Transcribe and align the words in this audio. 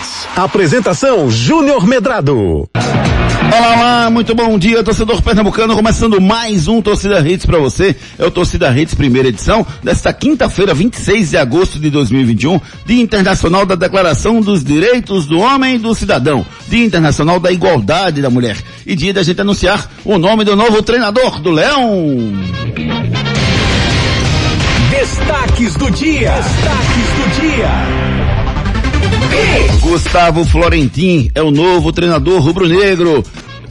Hits. 0.00 0.28
Apresentação 0.34 1.30
Júnior 1.30 1.86
Medrado. 1.86 2.68
Olá, 3.52 3.76
olá, 3.76 4.10
muito 4.10 4.34
bom 4.34 4.58
dia, 4.58 4.82
torcedor 4.82 5.20
pernambucano, 5.22 5.74
começando 5.74 6.20
mais 6.20 6.68
um 6.68 6.80
Torcida 6.80 7.18
Hits 7.20 7.44
para 7.44 7.58
você. 7.58 7.96
É 8.18 8.24
o 8.24 8.30
Torcida 8.30 8.70
Hits 8.70 8.94
primeira 8.94 9.28
edição 9.28 9.66
desta 9.82 10.12
quinta-feira, 10.12 10.72
26 10.72 11.30
de 11.30 11.36
agosto 11.36 11.78
de 11.78 11.90
2021, 11.90 12.60
Dia 12.86 13.02
Internacional 13.02 13.66
da 13.66 13.74
Declaração 13.74 14.40
dos 14.40 14.62
Direitos 14.62 15.26
do 15.26 15.40
Homem 15.40 15.74
e 15.74 15.78
do 15.78 15.94
Cidadão, 15.94 16.46
Dia 16.68 16.84
Internacional 16.84 17.40
da 17.40 17.50
Igualdade 17.50 18.22
da 18.22 18.30
Mulher 18.30 18.56
e 18.86 18.94
dia 18.94 19.12
da 19.12 19.22
gente 19.22 19.40
anunciar 19.40 19.90
o 20.04 20.16
nome 20.16 20.44
do 20.44 20.54
novo 20.54 20.82
treinador 20.82 21.40
do 21.40 21.50
Leão. 21.50 22.32
Destaques 24.90 25.74
do 25.74 25.90
dia. 25.90 26.32
Destaques 26.32 27.08
do 27.16 27.40
dia. 27.40 27.99
Gustavo 29.80 30.44
Florentin 30.44 31.30
é 31.34 31.42
o 31.42 31.50
novo 31.50 31.92
treinador 31.92 32.40
rubro-negro. 32.40 33.24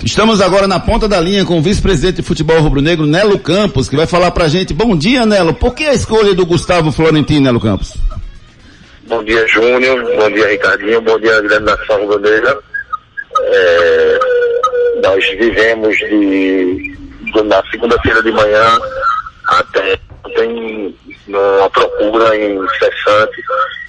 Estamos 0.04 0.42
agora 0.42 0.68
na 0.68 0.80
ponta 0.80 1.08
da 1.08 1.20
linha 1.20 1.46
com 1.46 1.60
o 1.60 1.62
vice-presidente 1.62 2.18
de 2.18 2.22
futebol 2.22 2.60
rubro-negro, 2.62 3.06
Nelo 3.06 3.38
Campos, 3.38 3.90
que 3.90 3.96
vai 3.96 4.08
falar 4.08 4.32
pra 4.32 4.48
gente. 4.48 4.74
Bom 4.74 4.98
dia, 4.98 5.26
Nelo. 5.26 5.54
Por 5.54 5.74
que 5.74 5.86
a 5.86 5.94
escolha 5.94 6.34
do 6.34 6.46
Gustavo 6.46 6.92
Florentin, 6.92 7.40
Nelo 7.40 7.60
Campos? 7.60 7.94
Bom 9.08 9.24
dia, 9.24 9.46
Júnior. 9.48 10.04
Bom 10.16 10.30
dia, 10.32 10.48
Ricardinho. 10.50 11.02
Bom 11.02 11.20
dia, 11.20 11.42
grande 11.42 11.66
nação 11.66 12.02
rubro-negra. 12.02 12.58
É, 13.42 14.20
nós 15.04 15.26
vivemos 15.38 15.98
de, 15.98 16.96
de 17.34 17.44
na 17.44 17.62
segunda-feira 17.72 18.22
de 18.24 18.32
manhã 18.32 18.80
até 19.48 20.00
tem 20.36 20.96
uma 21.28 21.70
procura 21.70 22.36
incessante. 22.36 23.42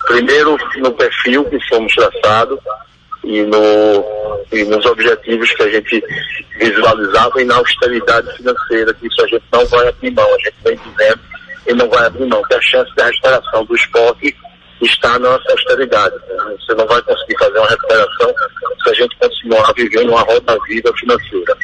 Primeiro 0.07 0.57
no 0.79 0.93
perfil 0.93 1.45
que 1.45 1.59
somos 1.69 1.93
traçados 1.95 2.59
e, 3.25 3.43
no, 3.43 4.45
e 4.53 4.65
nos 4.65 4.85
objetivos 4.87 5.53
que 5.53 5.63
a 5.63 5.71
gente 5.71 6.03
visualizava 6.59 7.41
e 7.41 7.45
na 7.45 7.57
austeridade 7.57 8.37
financeira, 8.37 8.95
que 8.95 9.07
isso 9.07 9.23
a 9.23 9.27
gente 9.29 9.45
não 9.53 9.67
vai 9.67 9.89
abrir 9.89 10.11
mão, 10.13 10.29
a 10.35 10.39
gente 10.39 10.57
vem 10.65 10.79
dizendo 10.79 11.21
e 11.67 11.75
não 11.75 11.89
vai 11.89 12.07
abrir 12.07 12.27
mão, 12.27 12.43
que 12.43 12.55
a 12.55 12.61
chance 12.63 12.95
da 12.97 13.07
restauração 13.07 13.65
do 13.65 13.77
esporte 13.77 14.35
está 14.81 15.19
na 15.19 15.31
nossa 15.31 15.53
austeridade. 15.53 16.15
Você 16.59 16.75
não 16.75 16.87
vai 16.87 17.03
conseguir 17.03 17.39
fazer 17.39 17.59
uma 17.59 17.69
recuperação 17.69 18.35
se 18.83 18.91
a 18.91 18.95
gente 18.95 19.17
continuar 19.19 19.73
vivendo 19.77 20.09
uma 20.09 20.23
roda-vida 20.23 20.91
financeira. 20.99 21.57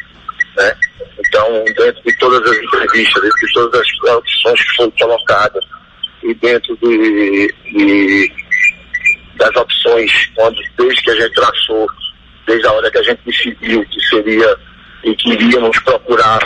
Né? 0.55 0.75
Então, 1.19 1.65
dentro 1.65 2.03
de 2.03 2.17
todas 2.17 2.51
as 2.51 2.57
entrevistas, 2.57 3.23
dentro 3.23 3.47
de 3.47 3.53
todas 3.53 3.81
as 3.81 4.11
opções 4.11 4.63
que 4.63 4.75
foram 4.75 4.91
colocadas 4.91 5.63
e 6.27 6.33
dentro 6.35 6.75
de, 6.77 7.53
de 7.71 8.31
das 9.35 9.55
opções, 9.55 10.11
desde 10.77 11.01
que 11.03 11.11
a 11.11 11.15
gente 11.15 11.33
traçou, 11.33 11.87
desde 12.45 12.67
a 12.67 12.73
hora 12.73 12.91
que 12.91 12.97
a 12.97 13.03
gente 13.03 13.19
decidiu 13.25 13.85
que 13.85 14.01
seria 14.07 14.57
e 15.03 15.15
que 15.15 15.29
iríamos 15.33 15.77
procurar 15.79 16.39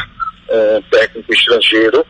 um 0.50 0.82
técnico 0.92 1.34
estrangeiro 1.34 2.06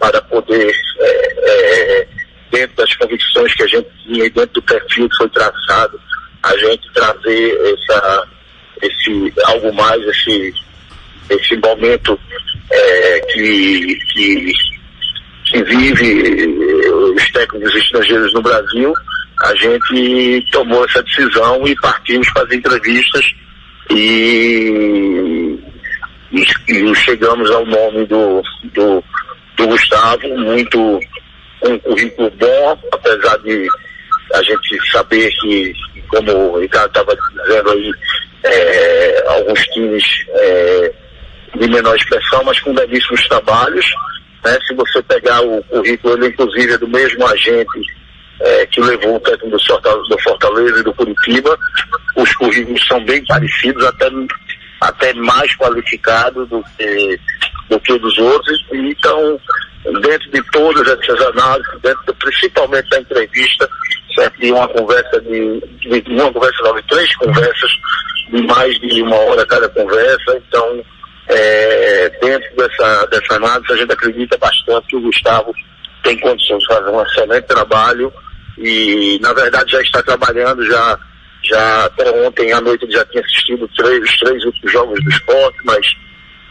para 0.00 0.20
poder, 0.22 0.74
é, 1.00 2.00
é, 2.00 2.08
dentro 2.50 2.76
das 2.76 2.94
convicções 2.96 3.54
que 3.54 3.62
a 3.62 3.66
gente 3.66 3.88
tinha 4.02 4.24
e 4.24 4.30
dentro 4.30 4.54
do 4.54 4.62
perfil 4.62 5.08
que 5.08 5.16
foi 5.16 5.28
traçado, 5.28 6.00
a 6.42 6.56
gente 6.56 6.92
trazer 6.92 7.74
essa, 7.74 8.28
esse 8.82 9.32
algo 9.44 9.72
mais, 9.74 10.02
esse 10.02 10.54
esse 11.30 11.56
momento 11.56 12.18
é, 12.70 13.20
que, 13.32 13.98
que, 14.12 14.52
que, 15.52 15.62
vive 15.64 16.42
eh, 16.42 16.90
os 16.90 17.30
técnicos 17.30 17.74
estrangeiros 17.74 18.32
no 18.32 18.42
Brasil, 18.42 18.92
a 19.42 19.54
gente 19.56 20.46
tomou 20.50 20.84
essa 20.84 21.02
decisão 21.02 21.66
e 21.66 21.74
partimos 21.76 22.28
para 22.32 22.44
as 22.44 22.52
entrevistas 22.52 23.34
e, 23.90 25.58
e, 26.32 26.42
e 26.68 26.94
chegamos 26.94 27.50
ao 27.50 27.66
nome 27.66 28.06
do, 28.06 28.42
do, 28.72 29.04
do 29.56 29.66
Gustavo, 29.66 30.28
muito 30.38 31.00
um 31.64 31.78
currículo 31.80 32.30
bom, 32.30 32.78
apesar 32.92 33.36
de 33.38 33.68
a 34.34 34.42
gente 34.42 34.90
saber 34.90 35.30
que, 35.40 35.74
como 36.08 36.32
o 36.32 36.60
Ricardo 36.60 36.88
estava 36.88 37.16
dizendo 37.44 37.70
aí, 37.70 37.92
é, 38.44 39.24
alguns 39.28 39.60
times 39.68 40.04
é, 40.30 40.92
de 41.58 41.68
menor 41.68 41.96
expressão, 41.96 42.42
mas 42.44 42.58
com 42.60 42.74
belíssimos 42.74 43.26
trabalhos. 43.28 43.86
Né? 44.44 44.58
Se 44.66 44.74
você 44.74 45.02
pegar 45.02 45.40
o 45.40 45.62
currículo, 45.64 46.14
ele 46.14 46.28
inclusive 46.28 46.72
é 46.72 46.78
do 46.78 46.88
mesmo 46.88 47.26
agente 47.26 47.80
é, 48.40 48.66
que 48.66 48.80
levou 48.80 49.16
o 49.16 49.20
técnico 49.20 49.56
do 50.08 50.18
Fortaleza 50.20 50.80
e 50.80 50.82
do 50.82 50.94
Curitiba. 50.94 51.58
Os 52.16 52.34
currículos 52.36 52.86
são 52.86 53.04
bem 53.04 53.24
parecidos, 53.26 53.84
até, 53.86 54.08
até 54.80 55.14
mais 55.14 55.54
qualificados 55.56 56.48
do 56.48 56.62
que, 56.76 57.20
do 57.70 57.80
que 57.80 57.98
dos 57.98 58.18
outros. 58.18 58.58
Então, 58.72 59.40
dentro 60.02 60.30
de 60.30 60.42
todas 60.50 60.86
essas 60.88 61.20
análises, 61.20 61.80
dentro 61.82 62.14
principalmente 62.14 62.88
da 62.88 63.00
entrevista, 63.00 63.68
certo? 64.14 64.44
uma 64.44 64.68
conversa 64.68 65.20
de, 65.20 65.60
de 66.00 66.12
uma 66.12 66.32
conversa 66.32 66.72
de 66.74 66.82
três 66.88 67.16
conversas 67.16 67.70
de 68.30 68.42
mais 68.46 68.78
de 68.80 69.02
uma 69.02 69.16
hora 69.16 69.46
cada 69.46 69.68
conversa, 69.68 70.40
então 70.48 70.84
é, 71.28 72.08
dentro 72.20 72.56
dessa, 72.56 73.06
dessa 73.06 73.34
análise, 73.34 73.72
a 73.72 73.76
gente 73.76 73.92
acredita 73.92 74.36
bastante 74.38 74.88
que 74.88 74.96
o 74.96 75.00
Gustavo 75.00 75.54
tem 76.02 76.18
condições 76.18 76.58
de 76.58 76.66
fazer 76.66 76.90
um 76.90 77.02
excelente 77.02 77.46
trabalho 77.46 78.12
e, 78.58 79.18
na 79.22 79.32
verdade, 79.32 79.72
já 79.72 79.80
está 79.80 80.02
trabalhando, 80.02 80.64
já, 80.66 80.98
já 81.44 81.84
até 81.84 82.10
ontem 82.26 82.52
à 82.52 82.60
noite 82.60 82.84
ele 82.84 82.92
já 82.92 83.04
tinha 83.06 83.22
assistido 83.22 83.68
três, 83.76 84.02
os 84.02 84.18
três 84.18 84.44
últimos 84.44 84.72
jogos 84.72 85.04
do 85.04 85.10
esporte, 85.10 85.58
mas, 85.64 85.86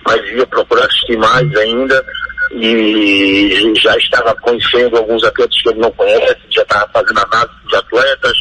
mas 0.06 0.22
ia 0.32 0.48
procurar 0.48 0.86
assistir 0.86 1.18
mais 1.18 1.56
ainda 1.58 2.06
e 2.54 3.74
já 3.78 3.96
estava 3.98 4.36
conhecendo 4.36 4.98
alguns 4.98 5.24
atletas 5.24 5.62
que 5.62 5.70
ele 5.70 5.80
não 5.80 5.92
conhece, 5.92 6.40
já 6.50 6.64
estava 6.64 6.90
fazendo 6.92 7.20
análise 7.20 7.68
de 7.68 7.76
atletas, 7.76 8.38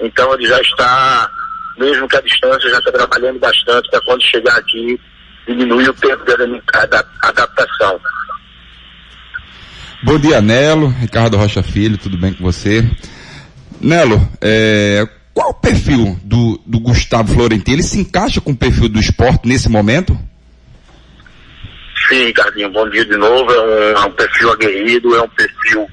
então 0.00 0.34
ele 0.34 0.46
já 0.46 0.60
está, 0.60 1.30
mesmo 1.78 2.08
que 2.08 2.16
a 2.16 2.20
distância, 2.20 2.70
já 2.70 2.78
está 2.78 2.92
trabalhando 2.92 3.38
bastante 3.38 3.90
para 3.90 4.00
quando 4.02 4.22
chegar 4.22 4.56
aqui 4.56 4.98
diminuir 5.46 5.88
o 5.88 5.94
tempo 5.94 6.24
de 6.24 6.32
adaptação. 7.22 8.00
Bom 10.02 10.18
dia, 10.18 10.40
Nelo. 10.40 10.88
Ricardo 10.88 11.36
Rocha 11.36 11.62
Filho, 11.62 11.96
tudo 11.96 12.16
bem 12.16 12.32
com 12.32 12.42
você? 12.42 12.84
Nelo, 13.80 14.20
é, 14.40 15.06
qual 15.32 15.50
o 15.50 15.54
perfil 15.54 16.18
do, 16.24 16.60
do 16.66 16.80
Gustavo 16.80 17.32
Florentino? 17.32 17.76
Ele 17.76 17.82
se 17.82 17.98
encaixa 17.98 18.40
com 18.40 18.52
o 18.52 18.56
perfil 18.56 18.88
do 18.88 18.98
esporte 18.98 19.46
nesse 19.46 19.68
momento? 19.68 20.18
Sim, 22.08 22.26
Ricardinho, 22.26 22.70
bom 22.70 22.88
dia 22.90 23.04
de 23.04 23.16
novo. 23.16 23.50
É 23.52 23.60
um, 23.60 23.96
é 23.96 24.06
um 24.06 24.12
perfil 24.12 24.52
aguerrido, 24.52 25.16
é 25.16 25.22
um 25.22 25.28
perfil 25.28 25.86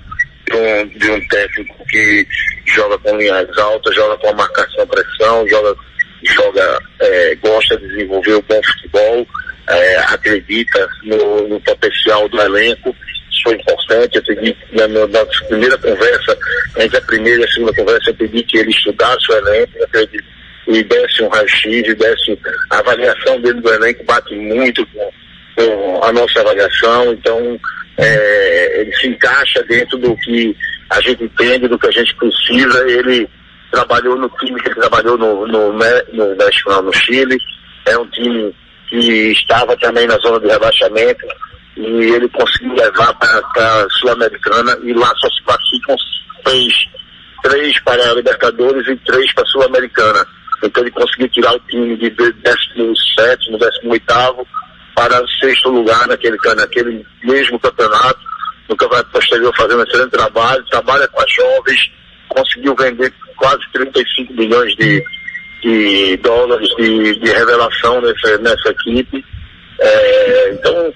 de 0.48 0.56
um, 0.56 0.88
de 1.00 1.12
um 1.12 1.28
técnico 1.28 1.86
que 1.88 2.28
joga 2.66 2.98
com 3.00 3.16
linhas 3.16 3.58
altas, 3.58 3.96
joga 3.96 4.18
com 4.18 4.30
a 4.30 4.34
marcação 4.34 4.88
pressão, 4.88 5.48
joga 5.48 5.76
joga, 6.24 6.80
é, 7.00 7.36
gosta 7.36 7.78
de 7.78 7.88
desenvolver 7.88 8.34
o 8.34 8.42
bom 8.44 8.62
futebol, 8.64 9.28
é, 9.70 9.98
acredita 10.00 10.90
no, 11.04 11.48
no, 11.48 11.62
potencial 11.62 12.28
do 12.28 12.42
elenco. 12.42 12.96
Isso 13.32 13.44
foi 13.44 13.56
importante. 13.56 14.16
Eu 14.18 14.24
pedi, 14.24 14.58
na, 14.74 14.88
na, 14.88 15.26
primeira 15.48 15.78
conversa, 15.78 16.38
entre 16.78 16.98
a 16.98 17.02
primeira 17.02 17.42
e 17.42 17.46
a 17.46 17.52
segunda 17.52 17.74
conversa, 17.74 18.10
eu 18.10 18.16
pedi 18.16 18.44
que 18.44 18.58
ele 18.58 18.72
estudasse 18.72 19.32
o 19.32 19.36
elenco, 19.36 19.84
acredito, 19.84 20.24
e 20.68 20.84
desse 20.84 21.24
um 21.24 21.30
raio-x, 21.30 21.66
e 21.66 21.96
desse 21.96 22.40
a 22.72 22.80
avaliação 22.80 23.40
dele 23.42 23.62
do 23.62 23.74
elenco, 23.74 24.04
bate 24.04 24.36
muito 24.36 24.86
com, 24.88 25.12
com 25.56 26.04
a 26.04 26.12
nossa 26.12 26.40
avaliação. 26.42 27.14
Então, 27.14 27.60
é, 27.98 28.82
ele 28.82 28.96
se 28.96 29.08
encaixa 29.08 29.64
dentro 29.64 29.98
do 29.98 30.16
que 30.18 30.56
a 30.90 31.02
gente 31.02 31.24
entende, 31.24 31.68
do 31.68 31.78
que 31.78 31.88
a 31.88 31.92
gente 31.92 32.16
precisa. 32.16 32.90
Ele 32.90 33.28
trabalhou 33.72 34.16
no 34.16 34.30
time 34.40 34.60
que 34.62 34.70
ele 34.70 34.80
trabalhou 34.80 35.18
no, 35.18 35.46
no, 35.46 35.74
no 35.74 36.36
México, 36.36 36.70
não, 36.70 36.82
no 36.82 36.94
Chile. 36.94 37.38
É 37.86 37.98
um 37.98 38.08
time 38.08 38.54
que 38.90 39.32
estava 39.32 39.76
também 39.78 40.08
na 40.08 40.18
zona 40.18 40.40
de 40.40 40.48
rebaixamento 40.48 41.26
e 41.78 41.82
ele 41.82 42.28
conseguiu 42.30 42.74
levar 42.74 43.14
para 43.16 43.84
a 43.84 43.90
Sul-Americana 43.92 44.78
e 44.84 44.94
lá 44.94 45.14
só 45.18 45.30
se 45.30 45.44
classificam 45.44 45.96
seis, 46.46 46.74
três 47.44 47.80
para 47.82 48.10
a 48.10 48.14
Libertadores 48.16 48.88
e 48.88 48.96
três 48.98 49.32
para 49.34 49.44
a 49.44 49.48
Sul-Americana. 49.48 50.26
Então 50.64 50.84
ele 50.84 50.92
conseguiu 50.92 51.30
tirar 51.30 51.54
o 51.54 51.60
time 51.60 51.96
de 51.96 52.10
17, 52.10 53.52
18 53.52 54.48
para 54.96 55.24
sexto 55.40 55.70
lugar 55.70 56.08
naquele, 56.08 56.38
naquele 56.58 57.06
mesmo 57.24 57.60
campeonato. 57.60 58.20
No 58.68 58.76
campeonato 58.76 59.10
posterior 59.12 59.56
fazendo 59.56 59.84
excelente 59.84 60.12
trabalho, 60.12 60.66
trabalha 60.70 61.08
com 61.08 61.22
as 61.22 61.32
jovens, 61.32 61.92
conseguiu 62.28 62.76
vender 62.76 63.12
quase 63.38 63.62
35 63.72 64.34
milhões 64.34 64.76
de, 64.76 65.04
de 65.62 66.18
dólares 66.18 66.70
de, 66.78 67.16
de 67.20 67.32
revelação 67.32 68.02
nessa, 68.02 68.38
nessa 68.38 68.70
equipe. 68.70 69.26
É, 69.80 70.52
então, 70.52 70.94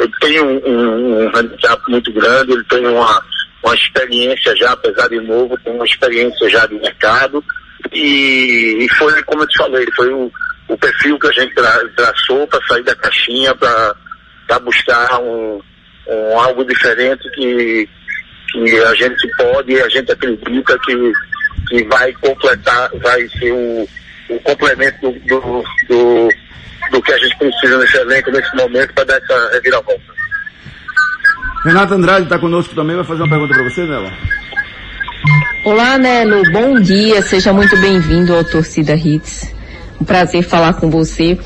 ele 0.00 0.12
tem 0.20 0.40
um, 0.40 0.60
um, 0.66 1.24
um, 1.24 1.36
handicap 1.36 1.82
muito 1.88 2.12
grande, 2.12 2.52
ele 2.52 2.64
tem 2.64 2.86
uma, 2.86 3.22
uma 3.62 3.74
experiência 3.74 4.54
já, 4.56 4.72
apesar 4.72 5.08
de 5.08 5.20
novo, 5.20 5.58
tem 5.64 5.74
uma 5.74 5.84
experiência 5.84 6.48
já 6.48 6.66
de 6.66 6.74
mercado, 6.74 7.42
e, 7.92 8.84
e 8.84 8.88
foi, 8.96 9.22
como 9.24 9.42
eu 9.42 9.48
te 9.48 9.58
falei, 9.58 9.86
foi 9.96 10.12
o, 10.12 10.30
o 10.68 10.78
perfil 10.78 11.18
que 11.18 11.26
a 11.26 11.32
gente 11.32 11.54
tra, 11.54 11.88
traçou 11.96 12.46
para 12.46 12.64
sair 12.66 12.82
da 12.82 12.94
caixinha, 12.94 13.54
para 13.54 14.58
buscar 14.60 15.20
um, 15.20 15.60
um, 16.08 16.38
algo 16.38 16.64
diferente 16.64 17.28
que, 17.30 17.88
que 18.52 18.80
a 18.80 18.94
gente 18.94 19.28
pode 19.36 19.80
a 19.80 19.88
gente 19.88 20.12
acredita 20.12 20.78
que, 20.84 21.12
que 21.68 21.84
vai 21.84 22.12
completar, 22.14 22.90
vai 23.02 23.28
ser 23.28 23.52
o, 23.52 23.88
o 24.30 24.40
complemento 24.40 24.98
do, 25.00 25.12
do, 25.20 25.64
do, 25.88 26.28
do 26.90 27.02
que 27.02 27.12
a 27.12 27.18
gente 27.18 27.36
precisa 27.38 27.78
nesse 27.78 27.96
elenco, 27.96 28.30
nesse 28.30 28.56
momento, 28.56 28.92
para 28.94 29.04
dar 29.04 29.16
essa 29.16 29.50
reviravolta. 29.52 30.14
Renata 31.64 31.94
Andrade 31.94 32.24
está 32.24 32.38
conosco 32.38 32.74
também, 32.74 32.94
vai 32.96 33.04
fazer 33.04 33.22
uma 33.22 33.30
pergunta 33.30 33.54
para 33.54 33.64
você, 33.64 33.86
Nela. 33.86 34.12
Olá, 35.64 35.96
Nelo. 35.96 36.42
Bom 36.52 36.78
dia. 36.78 37.22
Seja 37.22 37.52
muito 37.52 37.74
bem-vindo 37.80 38.34
ao 38.34 38.44
Torcida 38.44 38.94
Hits. 38.94 39.54
Um 39.98 40.04
prazer 40.04 40.42
falar 40.42 40.74
com 40.74 40.90
você. 40.90 41.38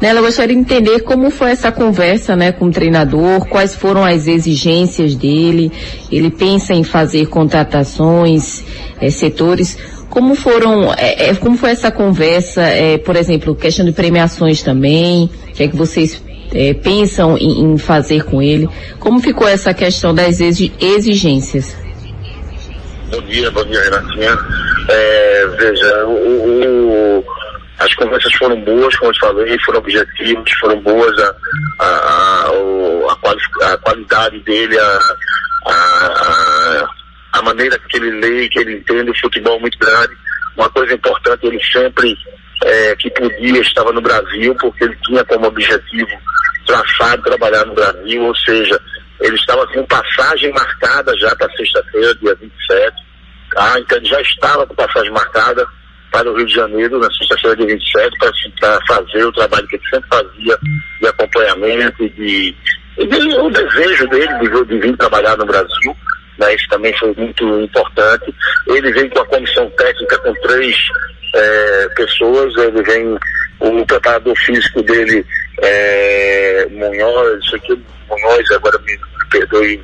Nela, 0.00 0.20
eu 0.20 0.22
gostaria 0.22 0.54
de 0.54 0.60
entender 0.60 1.00
como 1.00 1.28
foi 1.28 1.50
essa 1.50 1.72
conversa, 1.72 2.36
né, 2.36 2.52
com 2.52 2.66
o 2.66 2.70
treinador, 2.70 3.44
quais 3.48 3.74
foram 3.74 4.04
as 4.04 4.28
exigências 4.28 5.16
dele. 5.16 5.72
Ele 6.10 6.30
pensa 6.30 6.72
em 6.72 6.84
fazer 6.84 7.26
contratações, 7.26 8.62
é, 9.00 9.10
setores. 9.10 9.76
Como 10.08 10.36
foram, 10.36 10.94
é, 10.94 11.30
é, 11.30 11.34
como 11.34 11.56
foi 11.56 11.70
essa 11.70 11.90
conversa, 11.90 12.62
por 13.04 13.16
exemplo, 13.16 13.54
questão 13.54 13.84
de 13.84 13.92
premiações 13.92 14.62
também? 14.62 15.30
O 15.50 15.52
que 15.52 15.64
é 15.64 15.68
que 15.68 15.76
vocês 15.76 16.22
pensam 16.82 17.36
em, 17.36 17.72
em 17.72 17.76
fazer 17.76 18.24
com 18.24 18.40
ele? 18.40 18.68
Como 19.00 19.20
ficou 19.20 19.48
essa 19.48 19.74
questão 19.74 20.14
das 20.14 20.40
exigências? 20.40 21.76
Bom 23.10 23.20
dia, 23.22 23.50
bom 23.50 23.64
dia, 23.64 23.82
Renatinha. 23.82 24.38
É, 24.90 25.46
veja, 25.58 26.06
o, 26.06 27.18
o, 27.18 27.24
as 27.78 27.94
conversas 27.94 28.32
foram 28.34 28.60
boas, 28.62 28.96
como 28.96 29.12
eu 29.12 29.18
falei, 29.20 29.58
foram 29.64 29.78
objetivas, 29.78 30.52
foram 30.60 30.80
boas 30.80 31.16
a, 31.20 31.34
a, 31.80 32.50
a, 33.10 33.16
quali, 33.16 33.40
a 33.62 33.76
qualidade 33.78 34.38
dele, 34.40 34.78
a, 34.78 34.98
a, 35.66 36.88
a 37.34 37.42
maneira 37.42 37.78
que 37.78 37.96
ele 37.98 38.10
lê, 38.20 38.48
que 38.48 38.58
ele 38.58 38.78
entende 38.78 39.10
o 39.10 39.20
futebol 39.20 39.60
muito 39.60 39.78
grande. 39.78 40.16
Uma 40.56 40.68
coisa 40.70 40.92
importante, 40.92 41.46
ele 41.46 41.62
sempre 41.72 42.16
é, 42.64 42.96
que 42.96 43.10
podia 43.10 43.60
estava 43.60 43.92
no 43.92 44.00
Brasil, 44.00 44.54
porque 44.56 44.84
ele 44.84 44.96
tinha 45.04 45.24
como 45.24 45.46
objetivo 45.46 46.18
traçado 46.66 47.22
trabalhar 47.22 47.64
no 47.64 47.74
Brasil, 47.74 48.24
ou 48.24 48.34
seja, 48.36 48.78
ele 49.20 49.36
estava 49.36 49.66
com 49.68 49.86
passagem 49.86 50.52
marcada 50.52 51.16
já 51.18 51.34
para 51.36 51.50
sexta-feira, 51.56 52.14
dia 52.16 52.34
27. 52.34 52.96
Tá? 53.52 53.78
Então 53.78 53.98
ele 53.98 54.06
já 54.06 54.20
estava 54.20 54.66
com 54.66 54.74
passagem 54.74 55.12
marcada 55.12 55.66
para 56.10 56.30
o 56.30 56.36
Rio 56.36 56.46
de 56.46 56.54
Janeiro 56.54 56.98
na 56.98 57.10
sexta-feira, 57.12 57.56
dia 57.56 57.66
27, 57.66 58.18
para 58.60 58.80
fazer 58.86 59.24
o 59.24 59.32
trabalho 59.32 59.66
que 59.68 59.76
ele 59.76 59.88
sempre 59.90 60.08
fazia 60.08 60.58
de 61.00 61.06
acompanhamento 61.06 62.04
e 62.04 62.08
de, 62.10 62.56
e 62.98 63.06
de 63.06 63.36
o 63.36 63.50
desejo 63.50 64.08
dele 64.08 64.38
de, 64.38 64.64
de 64.66 64.78
vir 64.80 64.96
trabalhar 64.96 65.36
no 65.36 65.46
Brasil. 65.46 65.96
Né? 66.38 66.54
Isso 66.54 66.68
também 66.68 66.96
foi 66.98 67.14
muito 67.14 67.44
importante. 67.60 68.34
Ele 68.68 68.92
vem 68.92 69.08
com 69.10 69.20
a 69.20 69.26
comissão 69.26 69.68
técnica 69.70 70.18
com 70.18 70.32
três 70.34 70.76
é, 71.34 71.88
pessoas, 71.96 72.54
ele 72.56 72.82
vem, 72.82 73.18
o 73.60 73.86
preparador 73.86 74.36
físico 74.36 74.82
dele 74.82 75.24
é 75.62 76.66
Munhoz, 76.70 77.44
isso 77.44 77.56
aqui 77.56 77.82
Munhoz, 78.08 78.50
agora 78.52 78.78
me, 78.78 78.92
me 78.92 79.28
perdoe 79.30 79.82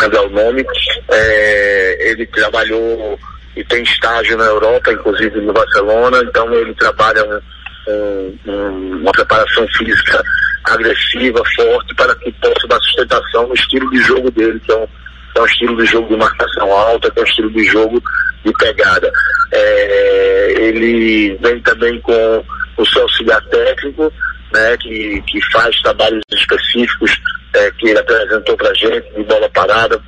lembrar 0.00 0.22
o 0.22 0.30
nome, 0.30 0.64
é, 1.10 2.10
ele 2.10 2.26
trabalhou 2.26 3.18
e 3.56 3.64
tem 3.64 3.82
estágio 3.82 4.36
na 4.36 4.44
Europa, 4.44 4.92
inclusive 4.92 5.40
no 5.40 5.52
Barcelona, 5.52 6.22
então 6.24 6.52
ele 6.54 6.74
trabalha 6.74 7.42
um, 7.86 8.38
um, 8.50 9.00
uma 9.00 9.12
preparação 9.12 9.66
física 9.76 10.22
agressiva, 10.64 11.42
forte, 11.56 11.94
para 11.94 12.14
que 12.16 12.32
possa 12.32 12.66
dar 12.68 12.80
sustentação 12.80 13.48
no 13.48 13.54
estilo 13.54 13.90
de 13.90 14.00
jogo 14.02 14.30
dele, 14.30 14.60
que 14.60 14.72
é 14.72 14.76
um, 14.76 14.88
é 15.36 15.40
um 15.40 15.46
estilo 15.46 15.76
de 15.76 15.86
jogo 15.86 16.08
de 16.08 16.16
marcação 16.16 16.72
alta, 16.72 17.10
que 17.10 17.18
é 17.18 17.22
um 17.22 17.26
estilo 17.26 17.50
de 17.50 17.64
jogo 17.64 18.02
de 18.44 18.52
pegada. 18.54 19.12
É, 19.52 20.54
ele 20.58 21.36
vem 21.42 21.60
também 21.60 22.00
com 22.00 22.44
o 22.76 22.86
seu 22.86 23.02
auxiliar 23.02 23.42
técnico, 23.46 24.12
né, 24.52 24.76
que, 24.78 25.22
que 25.26 25.40
faz 25.50 25.80
trabalhos 25.82 26.22
específicos 26.32 27.18
é, 27.54 27.70
que 27.72 27.88
ele 27.88 27.98
apresentou 27.98 28.56
para 28.56 28.70
a 28.70 28.74
gente, 28.74 29.12
de 29.14 29.24
bola 29.24 29.48
parada, 29.50 30.00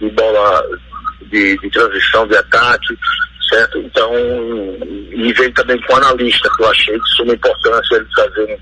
de 0.00 0.10
bola 0.10 0.64
de, 1.30 1.56
de, 1.58 1.70
transição 1.70 2.26
de 2.26 2.36
ataque, 2.36 2.98
certo? 3.50 3.78
Então, 3.78 4.12
e 5.12 5.32
vem 5.32 5.52
também 5.52 5.80
com 5.82 5.96
analista, 5.96 6.48
que 6.56 6.62
eu 6.62 6.70
achei 6.70 6.98
de 6.98 7.16
suma 7.16 7.34
importância 7.34 7.96
ele 7.96 8.06
trazer 8.14 8.58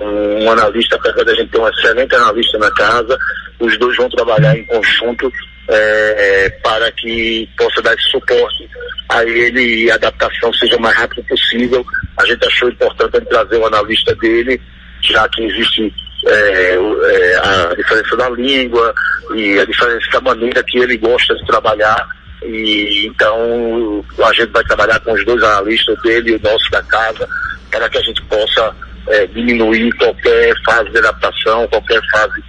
um, 0.00 0.44
um 0.44 0.50
analista, 0.52 0.96
apesar 0.96 1.24
da 1.24 1.34
gente 1.34 1.50
ter 1.50 1.58
um 1.58 1.68
excelente 1.68 2.14
analista 2.14 2.58
na 2.58 2.70
casa, 2.72 3.18
os 3.58 3.78
dois 3.78 3.96
vão 3.96 4.08
trabalhar 4.08 4.56
em 4.56 4.64
conjunto 4.64 5.32
é, 5.68 6.50
para 6.62 6.90
que 6.92 7.48
possa 7.56 7.80
dar 7.82 7.94
esse 7.94 8.10
suporte 8.10 8.68
a 9.08 9.24
ele 9.24 9.84
e 9.84 9.90
a 9.90 9.94
adaptação 9.94 10.52
seja 10.54 10.76
o 10.76 10.80
mais 10.80 10.96
rápido 10.96 11.24
possível. 11.24 11.84
A 12.18 12.24
gente 12.26 12.46
achou 12.46 12.68
importante 12.68 13.20
trazer 13.26 13.56
o 13.56 13.66
analista 13.66 14.14
dele, 14.16 14.60
já 15.02 15.28
que 15.28 15.44
existe 15.44 15.92
é, 16.26 16.74
é, 16.74 17.38
a 17.38 17.74
diferença 17.74 18.16
da 18.16 18.28
língua 18.30 18.94
e 19.34 19.58
a 19.58 19.64
diferença 19.64 20.10
da 20.12 20.20
maneira 20.20 20.62
que 20.64 20.78
ele 20.78 20.96
gosta 20.96 21.34
de 21.34 21.46
trabalhar. 21.46 22.06
E 22.42 23.06
então 23.06 24.04
a 24.24 24.32
gente 24.32 24.50
vai 24.50 24.64
trabalhar 24.64 24.98
com 25.00 25.12
os 25.12 25.24
dois 25.24 25.42
analistas 25.42 26.00
dele 26.02 26.32
e 26.32 26.36
o 26.36 26.42
nosso 26.42 26.70
da 26.70 26.82
casa 26.84 27.28
para 27.70 27.88
que 27.88 27.98
a 27.98 28.02
gente 28.02 28.22
possa 28.22 28.74
é, 29.08 29.26
diminuir 29.26 29.92
qualquer 29.96 30.52
fase 30.64 30.90
de 30.90 30.98
adaptação, 30.98 31.68
qualquer 31.68 32.00
fase 32.10 32.42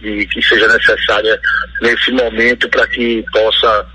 de, 0.00 0.26
que 0.26 0.42
seja 0.42 0.66
necessária 0.68 1.38
nesse 1.80 2.10
momento 2.12 2.68
para 2.68 2.86
que 2.88 3.24
possa 3.32 3.86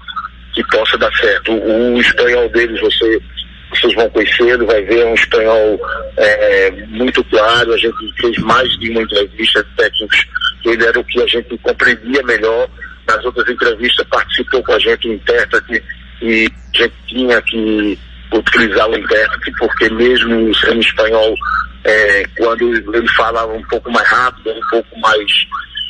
que 0.54 0.63
possa 0.68 0.98
dar 0.98 1.13
certo. 1.16 1.54
O, 1.54 1.95
o 1.95 2.01
espanhol 2.01 2.50
deles 2.50 2.80
você 2.81 3.22
vocês 3.71 3.94
vão 3.95 4.09
conhecê-lo, 4.09 4.65
vai 4.65 4.81
ver, 4.83 5.00
é 5.00 5.06
um 5.06 5.13
espanhol 5.13 5.79
é, 6.18 6.71
muito 6.89 7.23
claro, 7.25 7.73
a 7.73 7.77
gente 7.77 8.13
fez 8.19 8.38
mais 8.39 8.69
de 8.79 8.89
uma 8.91 9.01
entrevista 9.01 9.63
de 9.63 9.75
técnicos, 9.75 10.25
ele 10.65 10.85
era 10.85 11.00
o 11.00 11.03
que 11.03 11.21
a 11.21 11.27
gente 11.27 11.57
compreendia 11.59 12.23
melhor, 12.23 12.68
nas 13.07 13.25
outras 13.25 13.50
entrevistas 13.50 14.06
participou 14.07 14.63
com 14.63 14.73
a 14.73 14.79
gente 14.79 15.07
o 15.07 15.13
intérprete 15.13 15.83
e 16.21 16.47
a 16.75 16.77
gente 16.77 16.94
tinha 17.07 17.41
que 17.41 18.00
utilizar 18.33 18.89
o 18.89 18.97
intérprete, 18.97 19.51
porque 19.57 19.89
mesmo 19.89 20.56
sendo 20.56 20.80
espanhol, 20.80 21.35
é, 21.83 22.23
quando 22.37 22.95
ele 22.95 23.07
fala 23.09 23.45
um 23.47 23.61
pouco 23.63 23.92
mais 23.92 24.07
rápido, 24.07 24.51
um 24.51 24.69
pouco 24.69 24.99
mais, 24.99 25.31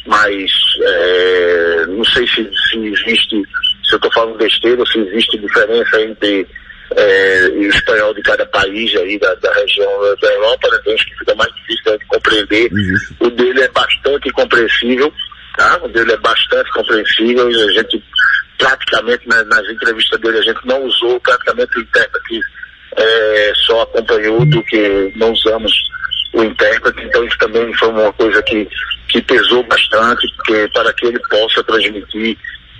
mais 0.08 0.52
é, 0.82 1.86
não 1.88 2.04
sei 2.06 2.26
se, 2.28 2.50
se 2.70 2.78
existe, 2.78 3.42
se 3.84 3.94
eu 3.94 3.98
estou 3.98 4.12
falando 4.14 4.38
besteira, 4.38 4.84
se 4.86 5.00
existe 5.00 5.38
diferença 5.38 6.02
entre 6.02 6.48
é, 6.96 7.48
e 7.48 7.68
o 7.68 7.70
espanhol 7.70 8.14
de 8.14 8.22
cada 8.22 8.46
país 8.48 8.96
aí 8.96 9.18
da, 9.20 9.34
da 9.36 9.54
região 9.54 9.90
da 10.22 10.28
Europa, 10.28 10.70
né, 10.70 10.80
tem 10.84 10.94
uns 10.94 11.04
que 11.04 11.18
fica 11.18 11.36
mais 11.36 11.54
difícil 11.56 11.98
de 11.98 12.06
compreender. 12.06 12.72
O 13.20 13.30
dele 13.30 13.62
é 13.62 13.68
bastante 13.70 14.32
compreensível, 14.32 15.14
tá? 15.58 15.80
O 15.84 15.88
dele 15.88 16.12
é 16.12 16.18
bastante 16.18 16.70
compreensível 16.72 17.50
e 17.50 17.62
a 17.62 17.72
gente 17.74 18.04
praticamente 18.58 19.28
nas, 19.28 19.48
nas 19.48 19.68
entrevistas 19.70 20.20
dele 20.20 20.38
a 20.38 20.44
gente 20.44 20.60
não 20.66 20.84
usou 20.84 21.20
praticamente 21.20 21.78
o 21.78 21.82
intérprete 21.82 22.40
é, 22.98 23.54
só 23.66 23.82
acompanhou 23.82 24.46
do 24.46 24.62
que 24.64 25.12
não 25.16 25.32
usamos 25.32 25.72
o 26.34 26.44
intérprete, 26.44 27.02
então 27.04 27.26
isso 27.26 27.38
também 27.38 27.74
foi 27.74 27.90
uma 27.90 28.14
coisa 28.14 28.42
que, 28.44 28.68
que 29.10 29.22
pesou 29.22 29.64
bastante, 29.64 30.28
porque 30.38 30.70
para 30.74 30.94
que 30.94 31.08
ele 31.08 31.20
possa 31.30 31.64
transmitir 31.64 32.38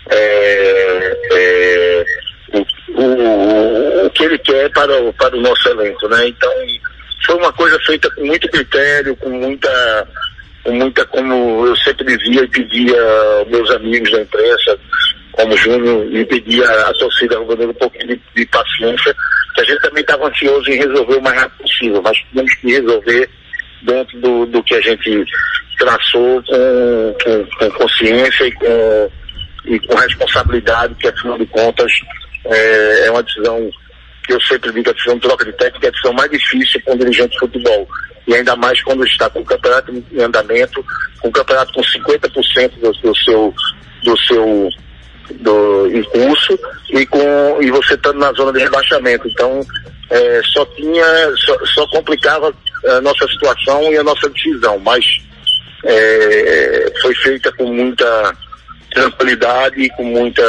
é, 0.10 1.18
é, 1.32 2.06
o, 2.54 4.06
o, 4.06 4.10
que 4.10 4.24
ele 4.24 4.38
quer 4.40 4.70
para 4.72 5.02
o, 5.02 5.14
para 5.14 5.36
o 5.36 5.42
nosso 5.42 5.70
elenco, 5.70 6.08
né? 6.10 6.28
Então, 6.28 6.52
foi 7.26 7.36
uma 7.36 7.54
coisa 7.54 7.80
feita 7.86 8.10
com 8.12 8.26
muito 8.26 8.48
critério, 8.50 9.16
com 9.18 9.30
muita, 9.30 10.08
com 10.64 10.72
muita, 10.74 11.06
como 11.06 11.66
eu 11.66 11.76
sempre 11.78 12.06
dizia 12.06 12.44
e 12.44 12.48
pedia 12.48 13.02
aos 13.38 13.48
meus 13.50 13.72
amigos 13.72 14.12
da 14.12 14.22
imprensa, 14.22 14.80
como 15.32 15.58
Júnior, 15.58 16.08
e 16.14 16.26
pedia 16.26 16.66
à 16.66 16.94
torcida 16.94 17.40
um 17.40 17.74
pouquinho 17.74 18.08
de, 18.08 18.22
de, 18.36 18.46
paciência, 18.48 19.16
que 19.56 19.62
a 19.62 19.64
gente 19.64 19.82
também 19.82 20.02
estava 20.02 20.28
ansioso 20.28 20.70
em 20.70 20.78
resolver 20.78 21.18
o 21.18 21.22
mais 21.22 21.40
rápido 21.40 21.62
possível, 21.62 22.02
mas 22.02 22.18
tínhamos 22.32 22.56
que 22.56 22.72
resolver 22.72 23.30
dentro 23.84 24.20
do, 24.20 24.46
do 24.48 24.64
que 24.64 24.76
a 24.76 24.82
gente 24.82 25.26
traçou 25.78 26.44
com, 26.44 27.16
com, 27.24 27.46
com 27.58 27.72
consciência 27.78 28.46
e 28.46 28.52
com, 28.52 29.12
e 29.66 29.80
com 29.80 29.96
responsabilidade, 29.96 30.96
que 30.96 31.08
afinal 31.08 31.38
de 31.38 31.46
contas 31.48 31.92
é, 32.46 33.08
é 33.08 33.12
uma 33.12 33.24
decisão 33.24 33.70
que 34.26 34.34
eu 34.34 34.42
sempre 34.42 34.72
digo, 34.72 34.90
a 34.90 34.94
decisão 34.94 35.16
de 35.16 35.22
troca 35.22 35.46
de 35.46 35.54
técnica 35.54 35.88
é 35.88 35.90
a 35.90 35.92
decisão 35.92 36.14
mais 36.14 36.32
difícil 36.32 36.82
com 36.84 36.94
um 36.94 36.98
dirigente 36.98 37.32
de 37.32 37.40
futebol. 37.40 37.88
E 38.28 38.36
ainda 38.36 38.56
mais 38.56 38.82
quando 38.84 39.06
está 39.06 39.30
com 39.30 39.40
o 39.40 39.46
campeonato 39.46 39.92
em 39.92 40.22
andamento, 40.22 40.86
com 41.20 41.28
o 41.28 41.32
campeonato 41.32 41.74
com 41.74 41.82
50% 41.82 42.80
do, 42.80 42.92
do, 42.92 43.16
seu, 43.16 43.54
do 44.04 44.18
seu 44.20 44.70
do 45.40 46.08
curso 46.12 46.60
e 46.90 47.06
com 47.06 47.58
e 47.62 47.72
você 47.72 47.94
estando 47.94 48.20
na 48.20 48.32
zona 48.34 48.54
de 48.54 48.60
rebaixamento. 48.60 49.28
Então 49.28 49.62
é, 50.10 50.42
só 50.44 50.66
tinha, 50.68 51.06
só, 51.38 51.66
só, 51.66 51.88
complicava 51.88 52.54
a 52.86 53.02
nossa 53.02 53.28
situação 53.28 53.92
e 53.92 53.98
a 53.98 54.04
nossa 54.04 54.30
decisão, 54.30 54.78
mas 54.80 55.06
é, 55.86 56.94
foi 57.02 57.16
feita 57.16 57.52
com 57.54 57.66
muita 57.66 58.36
tranquilidade, 58.92 59.90
com 59.96 60.04
muita 60.04 60.42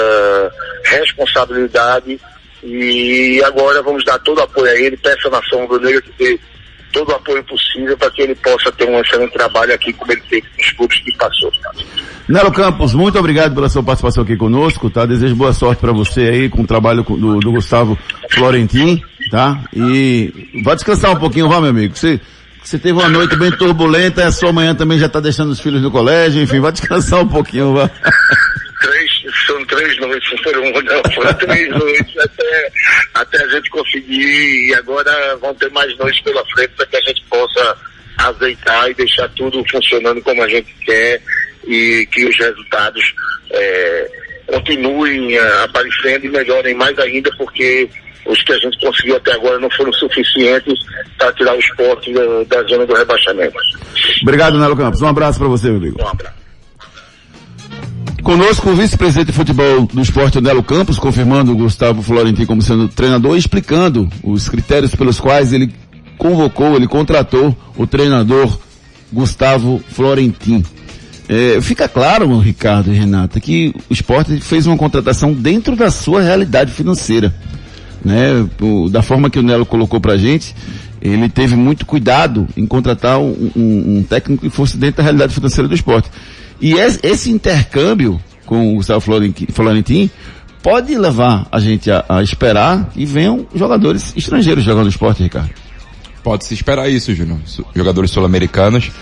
responsabilidade 0.84 2.20
e 2.62 3.42
agora 3.44 3.82
vamos 3.82 4.04
dar 4.04 4.18
todo 4.20 4.38
o 4.38 4.42
apoio 4.42 4.70
a 4.70 4.75
ele, 4.76 4.96
peça 4.96 5.28
a 5.28 5.30
nação 5.30 5.66
brasileira 5.66 6.00
que 6.00 6.12
dê 6.18 6.38
todo 6.92 7.08
o 7.08 7.14
apoio 7.14 7.42
possível 7.44 7.96
para 7.96 8.11
que 8.11 8.22
ele 8.22 8.34
possa 8.37 8.70
ter 8.72 8.88
um 8.88 9.00
excelente 9.00 9.32
trabalho 9.32 9.75
aqui 9.75 9.92
como 9.92 10.12
ele 10.12 10.22
teve 10.28 10.46
nos 10.56 10.70
clubes 10.72 10.99
que 11.00 11.16
passou. 11.16 11.50
Nelo 12.28 12.52
Campos, 12.52 12.94
muito 12.94 13.18
obrigado 13.18 13.54
pela 13.54 13.68
sua 13.68 13.82
participação 13.82 14.22
aqui 14.22 14.37
conosco, 14.37 14.88
tá? 14.90 15.04
Desejo 15.06 15.34
boa 15.34 15.52
sorte 15.52 15.80
para 15.80 15.92
você 15.92 16.20
aí 16.20 16.49
com 16.49 16.62
o 16.62 16.66
trabalho 16.66 17.02
do, 17.02 17.40
do 17.40 17.52
Gustavo 17.52 17.99
Florentin, 18.30 19.02
tá? 19.30 19.58
E 19.75 20.32
vai 20.62 20.75
descansar 20.76 21.12
um 21.12 21.18
pouquinho, 21.18 21.49
vá 21.49 21.61
meu 21.61 21.70
amigo. 21.70 21.96
Você, 21.96 22.20
você 22.62 22.78
teve 22.78 22.92
uma 22.99 23.09
noite 23.09 23.37
bem 23.37 23.50
turbulenta, 23.50 24.26
a 24.26 24.33
sua 24.33 24.52
manhã 24.52 24.75
também 24.75 24.99
já 24.99 25.07
está 25.07 25.21
deixando 25.21 25.50
os 25.50 25.61
filhos 25.61 25.83
no 25.83 25.90
colégio, 25.90 26.42
enfim, 26.42 26.61
vai 26.61 26.73
descansar 26.73 27.21
um 27.21 27.28
pouquinho, 27.28 27.75
vá. 27.75 27.90
Três, 28.81 29.11
são 29.47 29.64
três 29.66 29.99
noites, 29.99 30.31
não 30.33 30.38
foram 30.42 31.12
foram 31.14 31.35
três 31.35 31.69
noites 31.71 32.19
até, 32.19 32.73
até 33.14 33.45
a 33.45 33.49
gente 33.49 33.71
conseguir 33.71 34.69
e 34.69 34.75
agora 34.75 35.37
vão 35.37 35.54
ter 35.54 35.71
mais 35.71 35.97
noites 35.99 36.21
pela 36.23 36.45
frente 36.47 36.73
para 36.76 36.87
que 36.87 36.97
a 36.97 37.00
gente 37.00 37.23
possa 37.31 37.76
azeitar 38.19 38.90
e 38.90 38.95
deixar 38.95 39.28
tudo 39.31 39.64
funcionando 39.71 40.21
como 40.23 40.42
a 40.42 40.49
gente 40.49 40.73
quer 40.85 41.21
e 41.66 42.07
que 42.11 42.25
os 42.25 42.37
resultados 42.38 43.14
é, 43.50 44.11
continuem 44.47 45.37
é, 45.37 45.64
aparecendo 45.64 46.26
e 46.26 46.31
melhorem 46.31 46.75
mais 46.75 46.99
ainda, 46.99 47.31
porque 47.37 47.88
os 48.26 48.43
que 48.43 48.52
a 48.52 48.59
gente 48.59 48.79
conseguiu 48.79 49.17
até 49.17 49.33
agora 49.33 49.59
não 49.59 49.71
foram 49.71 49.93
suficientes 49.93 50.75
para 51.19 51.33
tirar 51.33 51.55
o 51.55 51.59
esporte 51.59 52.12
da, 52.12 52.23
da, 52.49 52.69
zona 52.69 52.87
do 52.87 52.95
rebaixamento. 52.95 53.57
Obrigado, 54.23 54.59
Nelo 54.59 54.76
Campos. 54.76 55.02
Um 55.02 55.09
abraço 55.09 55.38
para 55.38 55.49
você, 55.49 55.69
meu 55.69 55.76
amigo. 55.76 56.02
Um 56.02 56.09
abraço. 56.09 56.43
Conosco 58.23 58.71
o 58.71 58.76
vice-presidente 58.76 59.26
de 59.26 59.33
futebol 59.33 59.85
do 59.87 60.00
esporte, 60.00 60.41
Nelo 60.41 60.62
Campos, 60.62 60.97
confirmando 60.97 61.52
o 61.52 61.57
Gustavo 61.57 62.02
Florentin 62.02 62.47
como 62.47 62.62
sendo 62.62 62.88
treinador 62.88 63.35
e 63.35 63.38
explicando 63.38 64.09
os 64.23 64.49
critérios 64.49 64.95
pelos 64.95 65.19
quais 65.19 65.52
ele 65.52 65.75
convocou, 66.17 66.76
ele 66.76 66.87
contratou 66.87 67.57
o 67.76 67.85
treinador 67.85 68.57
Gustavo 69.12 69.83
Florentin. 69.88 70.64
É, 71.29 71.61
fica 71.61 71.88
claro, 71.88 72.38
Ricardo 72.38 72.93
e 72.93 72.97
Renata, 72.97 73.41
que 73.41 73.75
o 73.91 73.93
esporte 73.93 74.41
fez 74.41 74.67
uma 74.67 74.76
contratação 74.76 75.33
dentro 75.33 75.75
da 75.75 75.91
sua 75.91 76.23
realidade 76.23 76.71
financeira. 76.71 77.35
Né? 78.04 78.47
O, 78.61 78.88
da 78.88 79.02
forma 79.02 79.30
que 79.30 79.38
o 79.38 79.42
Nelo 79.42 79.64
colocou 79.64 80.00
pra 80.00 80.16
gente, 80.16 80.54
ele 81.00 81.28
teve 81.28 81.56
muito 81.56 81.87
cuidado 81.87 82.47
em 82.56 82.66
contratar 82.66 83.18
um, 83.18 83.50
um, 83.56 83.99
um 83.99 84.02
técnico 84.02 84.42
que 84.42 84.50
fosse 84.50 84.76
dentro 84.76 84.99
da 84.99 85.02
realidade 85.02 85.35
financeira 85.35 85.68
do 85.68 85.75
esporte. 85.75 86.11
E 86.61 86.75
esse, 86.75 87.30
intercâmbio 87.30 88.21
com 88.47 88.73
o 88.73 88.76
Gustavo 88.76 89.00
Florentin 89.00 90.11
pode 90.62 90.97
levar 90.97 91.47
a 91.50 91.59
gente 91.59 91.90
a, 91.90 92.04
a 92.09 92.23
esperar 92.23 92.90
que 92.90 93.04
venham 93.04 93.47
jogadores 93.54 94.12
estrangeiros 94.16 94.62
jogando 94.62 94.88
esporte, 94.88 95.23
Ricardo. 95.23 95.50
Pode 96.23 96.44
se 96.44 96.54
esperar 96.54 96.88
isso, 96.88 97.12
Júnior. 97.14 97.40
Jogadores 97.75 98.12
sul-americanos 98.12 98.92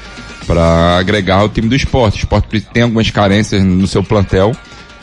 para 0.47 0.97
agregar 0.97 1.37
ao 1.37 1.51
time 1.51 1.69
do 1.69 1.77
esporte. 1.77 2.17
O 2.17 2.19
esporte 2.21 2.61
tem 2.73 2.83
algumas 2.83 3.11
carências 3.11 3.63
no 3.63 3.87
seu 3.87 4.03
plantel, 4.03 4.53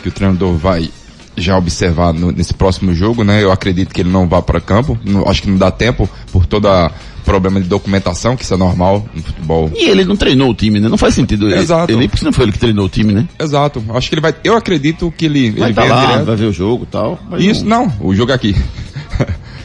que 0.01 0.10
o 0.10 0.12
treinador 0.12 0.56
vai 0.56 0.89
já 1.38 1.58
observar 1.58 2.13
no, 2.13 2.32
nesse 2.32 2.53
próximo 2.53 2.94
jogo, 2.94 3.24
né? 3.24 3.44
Eu 3.44 3.51
acredito 3.51 3.94
que 3.94 4.01
ele 4.01 4.10
não 4.10 4.27
vá 4.27 4.41
para 4.41 4.60
campo. 4.60 4.98
Não, 5.06 5.27
acho 5.29 5.44
que 5.44 5.50
não 5.50 5.58
dá 5.58 5.70
tempo 5.70 6.10
por 6.32 6.46
toda 6.46 6.91
problema 7.24 7.60
de 7.60 7.67
documentação, 7.67 8.38
que 8.38 8.44
isso 8.44 8.53
é 8.53 8.58
normal 8.58 9.06
no 9.13 9.22
futebol. 9.22 9.72
E 9.75 9.89
ele 9.89 10.06
não 10.06 10.15
treinou 10.15 10.50
o 10.50 10.56
time, 10.56 10.79
né? 10.79 10.88
Não 10.88 10.98
faz 10.98 11.13
sentido. 11.13 11.53
Exato. 11.53 11.91
Ele, 11.91 12.08
porque 12.08 12.25
não 12.25 12.32
foi 12.32 12.46
ele 12.46 12.53
que 12.53 12.60
treinou 12.60 12.86
o 12.86 12.89
time, 12.89 13.13
né? 13.13 13.27
Exato. 13.39 13.84
Acho 13.89 14.10
que 14.10 14.15
ele 14.15 14.22
vai. 14.22 14.34
Eu 14.44 14.56
acredito 14.56 15.13
que 15.15 15.25
ele. 15.25 15.51
Vai 15.51 15.70
ele 15.70 15.75
tá 15.75 15.84
lá, 15.84 16.06
direto. 16.06 16.25
vai 16.25 16.36
ver 16.36 16.46
o 16.46 16.53
jogo 16.53 16.84
e 16.84 16.88
tal. 16.88 17.20
Isso, 17.38 17.65
não. 17.65 17.86
não, 17.86 17.94
o 18.08 18.15
jogo 18.15 18.32
é 18.32 18.36
aqui. 18.36 18.56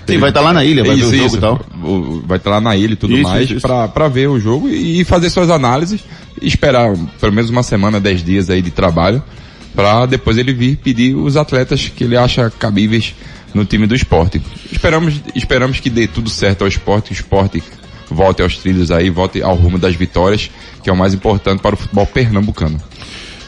Sim, 0.05 0.19
vai 0.19 0.31
estar 0.31 0.41
tá 0.41 0.47
lá 0.47 0.53
na 0.53 0.65
ilha, 0.65 0.83
vai 0.83 0.97
isso, 0.97 1.09
ver 1.09 1.15
o 1.15 1.19
jogo 1.19 1.27
isso. 1.29 1.37
e 1.37 1.41
tal. 1.41 1.61
Vai 2.27 2.39
estar 2.39 2.51
tá 2.51 2.57
lá 2.57 2.61
na 2.61 2.77
ilha 2.77 2.95
e 2.95 2.97
tudo 2.97 3.15
isso, 3.15 3.23
mais 3.23 3.49
para 3.95 4.09
ver 4.09 4.29
o 4.29 4.39
jogo 4.41 4.69
e 4.69 5.05
fazer 5.05 5.31
suas 5.31 5.49
análises 5.49 6.01
e 6.41 6.49
esperar 6.49 6.93
pelo 7.21 7.33
menos 7.33 7.51
uma 7.51 7.63
semana, 7.63 8.01
dez 8.01 8.25
dias 8.25 8.51
aí 8.51 8.61
de 8.61 8.73
trabalho 8.73 9.23
para 9.75 10.07
depois 10.07 10.39
ele 10.39 10.53
vir 10.53 10.77
pedir 10.77 11.15
os 11.15 11.37
atletas 11.37 11.89
que 11.89 12.05
ele 12.05 12.17
acha 12.17 12.51
cabíveis 12.51 13.15
no 13.55 13.65
time 13.65 13.87
do 13.87 13.95
esporte. 13.95 14.41
Esperamos, 14.71 15.21
esperamos 15.35 15.81
que 15.81 15.91
dê 15.91 16.07
tudo 16.07 16.31
certo 16.31 16.63
ao 16.63 16.69
esporte, 16.69 17.07
que 17.07 17.13
o 17.13 17.15
esporte 17.15 17.63
volte 18.11 18.43
aos 18.43 18.57
trilhos 18.59 18.91
aí, 18.91 19.11
volte 19.11 19.43
ao 19.43 19.55
rumo 19.55 19.79
das 19.79 19.95
vitórias, 19.95 20.51
que 20.83 20.91
é 20.91 20.93
o 20.93 20.97
mais 20.97 21.15
importante 21.15 21.61
para 21.61 21.75
o 21.75 21.79
futebol 21.79 22.07
pernambucano. 22.07 22.81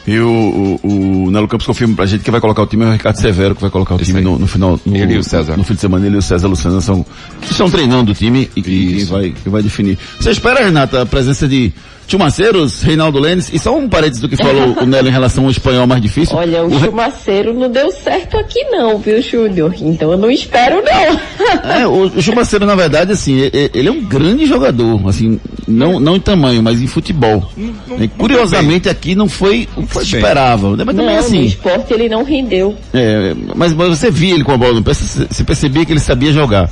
E 0.07 0.19
o, 0.19 0.79
o, 0.83 1.25
o 1.27 1.31
Nelo 1.31 1.47
Campos 1.47 1.65
confirma 1.65 1.95
pra 1.95 2.05
gente 2.05 2.23
que 2.23 2.29
vai 2.29 2.39
colocar 2.39 2.61
o 2.61 2.67
time 2.67 2.85
é 2.85 2.89
o 2.89 2.91
Ricardo 2.91 3.19
Severo, 3.19 3.55
que 3.55 3.61
vai 3.61 3.71
colocar 3.71 3.95
o 3.95 3.97
time 3.97 4.21
no, 4.21 4.37
no, 4.37 4.45
final. 4.45 4.79
No, 4.85 4.95
ele 4.95 5.15
e 5.15 5.17
o 5.17 5.23
César. 5.23 5.57
No 5.57 5.63
fim 5.63 5.73
de 5.73 5.81
semana, 5.81 6.05
ele 6.05 6.15
e 6.15 6.19
o 6.19 6.21
César 6.21 6.47
Luciano 6.47 6.79
são, 6.79 7.03
estão 7.41 7.69
treinando 7.71 8.11
o 8.11 8.15
time 8.15 8.49
e 8.55 8.61
que, 8.61 9.03
vai, 9.05 9.31
que 9.31 9.49
vai 9.49 9.63
definir. 9.63 9.97
Você 10.19 10.29
espera, 10.29 10.63
Renata, 10.63 11.01
a 11.01 11.05
presença 11.07 11.47
de 11.47 11.73
Chumaceiros, 12.07 12.81
Reinaldo 12.81 13.19
Lênis, 13.19 13.49
e 13.51 13.57
só 13.57 13.75
um 13.75 13.89
parênteses 13.89 14.21
do 14.21 14.29
que 14.29 14.37
falou 14.37 14.75
o 14.81 14.85
Nelo 14.85 15.07
em 15.07 15.11
relação 15.11 15.45
ao 15.45 15.51
espanhol 15.51 15.87
mais 15.87 16.01
difícil. 16.01 16.35
Olha, 16.35 16.63
o, 16.63 16.67
o 16.67 16.79
Chumaceiro 16.79 17.53
não 17.53 17.69
deu 17.69 17.91
certo 17.91 18.37
aqui 18.37 18.63
não, 18.65 18.97
viu, 18.97 19.21
Júnior? 19.21 19.73
Então 19.79 20.11
eu 20.11 20.17
não 20.17 20.29
espero 20.29 20.83
não. 20.83 21.19
é, 21.69 21.87
o, 21.87 22.03
o 22.03 22.21
Chumaceiro, 22.21 22.65
na 22.65 22.75
verdade, 22.75 23.11
assim, 23.11 23.49
ele 23.73 23.87
é 23.87 23.91
um 23.91 24.03
grande 24.03 24.45
jogador, 24.45 25.07
assim, 25.07 25.39
não, 25.67 25.99
não 25.99 26.15
em 26.15 26.19
tamanho, 26.19 26.61
mas 26.61 26.81
em 26.81 26.87
futebol. 26.87 27.49
Não, 27.57 27.73
não, 27.97 28.07
curiosamente 28.09 28.87
aqui 28.89 29.15
não 29.15 29.27
foi 29.27 29.67
o 29.75 29.81
que 29.83 29.93
foi 29.93 30.05
se 30.05 30.15
esperava. 30.15 30.75
Mas 30.75 30.95
também 30.95 31.17
assim. 31.17 31.39
No 31.39 31.45
esporte 31.45 31.93
ele 31.93 32.09
não 32.09 32.23
rendeu. 32.23 32.75
É, 32.93 33.33
mas, 33.55 33.73
mas 33.73 33.99
você 33.99 34.11
via 34.11 34.35
ele 34.35 34.43
com 34.43 34.51
a 34.51 34.57
bola 34.57 34.73
no 34.73 34.83
pé, 34.83 34.93
você 34.93 35.43
percebia 35.43 35.85
que 35.85 35.91
ele 35.91 35.99
sabia 35.99 36.31
jogar. 36.31 36.69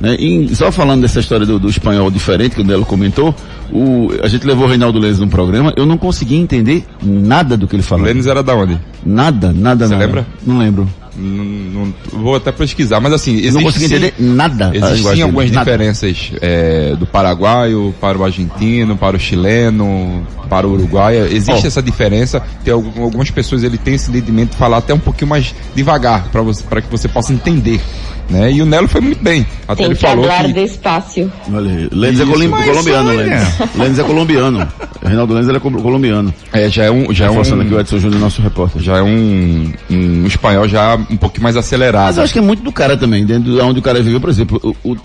Né? 0.00 0.14
E 0.18 0.54
só 0.54 0.70
falando 0.70 1.02
dessa 1.02 1.20
história 1.20 1.46
do, 1.46 1.58
do, 1.58 1.68
espanhol 1.68 2.10
diferente 2.10 2.54
que 2.54 2.60
o 2.60 2.64
Nelo 2.64 2.84
comentou, 2.84 3.34
o, 3.72 4.10
a 4.22 4.28
gente 4.28 4.46
levou 4.46 4.66
o 4.66 4.68
Reinaldo 4.68 4.98
Lênis 4.98 5.18
no 5.18 5.28
programa, 5.28 5.72
eu 5.76 5.86
não 5.86 5.98
consegui 5.98 6.36
entender 6.36 6.84
nada 7.02 7.56
do 7.56 7.66
que 7.66 7.76
ele 7.76 7.82
falou. 7.82 8.04
Lênis 8.04 8.26
era 8.26 8.42
da 8.42 8.54
onde? 8.54 8.78
Nada, 9.04 9.52
nada, 9.52 9.86
Você 9.86 9.92
nada. 9.92 10.06
lembra? 10.06 10.26
Não 10.44 10.58
lembro. 10.58 10.88
Não, 11.18 11.86
não, 11.86 11.94
vou 12.12 12.36
até 12.36 12.52
pesquisar, 12.52 13.00
mas 13.00 13.12
assim, 13.12 13.36
existe 13.36 13.54
não 13.54 13.62
consegui 13.62 13.86
entender 13.86 14.14
nada. 14.18 14.70
Existem 14.74 15.22
algumas 15.22 15.50
nada. 15.50 15.64
diferenças 15.64 16.32
é, 16.42 16.94
do 16.94 17.06
paraguaio 17.06 17.94
para 17.98 18.18
o 18.18 18.24
argentino, 18.24 18.96
para 18.96 19.16
o 19.16 19.18
chileno, 19.18 20.26
para 20.50 20.66
o 20.66 20.72
uruguaio. 20.72 21.24
Existe 21.24 21.64
oh. 21.64 21.66
essa 21.66 21.82
diferença. 21.82 22.42
Tem 22.62 22.72
algumas 22.72 23.30
pessoas 23.30 23.62
ele 23.62 23.78
tem 23.78 23.94
esse 23.94 24.10
entendimento 24.10 24.50
de 24.50 24.56
falar 24.56 24.78
até 24.78 24.92
um 24.92 24.98
pouquinho 24.98 25.30
mais 25.30 25.54
devagar 25.74 26.28
para 26.30 26.82
que 26.82 26.90
você 26.90 27.08
possa 27.08 27.32
entender. 27.32 27.80
Né? 28.28 28.52
E 28.52 28.62
o 28.62 28.66
Nelo 28.66 28.88
foi 28.88 29.00
muito 29.00 29.22
bem. 29.22 29.46
Até 29.68 29.76
Tem 29.76 29.86
ele 29.86 29.94
que 29.94 30.00
falou 30.00 30.24
falar 30.24 30.44
que... 30.44 30.52
despacio. 30.52 31.32
Olha, 31.52 31.88
Lênis 31.92 32.20
é 32.20 32.24
colombiano, 32.24 33.10
Lênis. 33.10 33.58
Lênis 33.76 33.98
é 33.98 34.02
colombiano. 34.02 34.68
Reinaldo 35.04 35.34
Lênis 35.34 35.48
é 35.48 35.60
colombiano. 35.60 36.34
É, 36.52 36.68
já 36.68 36.84
é 36.84 36.90
um... 36.90 37.12
Já 37.12 37.26
é 37.26 37.30
um, 37.30 37.40
aqui 37.40 37.74
o 37.74 37.80
Edson 37.80 37.98
Júnior, 37.98 38.20
nosso 38.20 38.42
repórter. 38.42 38.82
Já 38.82 38.98
é 38.98 39.02
um, 39.02 39.72
um 39.90 40.26
espanhol 40.26 40.68
já 40.68 40.96
um 40.96 41.16
pouquinho 41.16 41.44
mais 41.44 41.56
acelerado. 41.56 42.06
Mas 42.06 42.16
eu 42.16 42.24
acho 42.24 42.32
que 42.32 42.38
é 42.38 42.42
muito 42.42 42.62
do 42.62 42.72
cara 42.72 42.96
também, 42.96 43.24
dentro 43.24 43.52
de 43.52 43.60
onde 43.60 43.78
o 43.78 43.82
cara 43.82 44.02
viveu, 44.02 44.20
por 44.20 44.30
exemplo, 44.30 44.60
o, 44.82 44.92
o, 44.92 44.96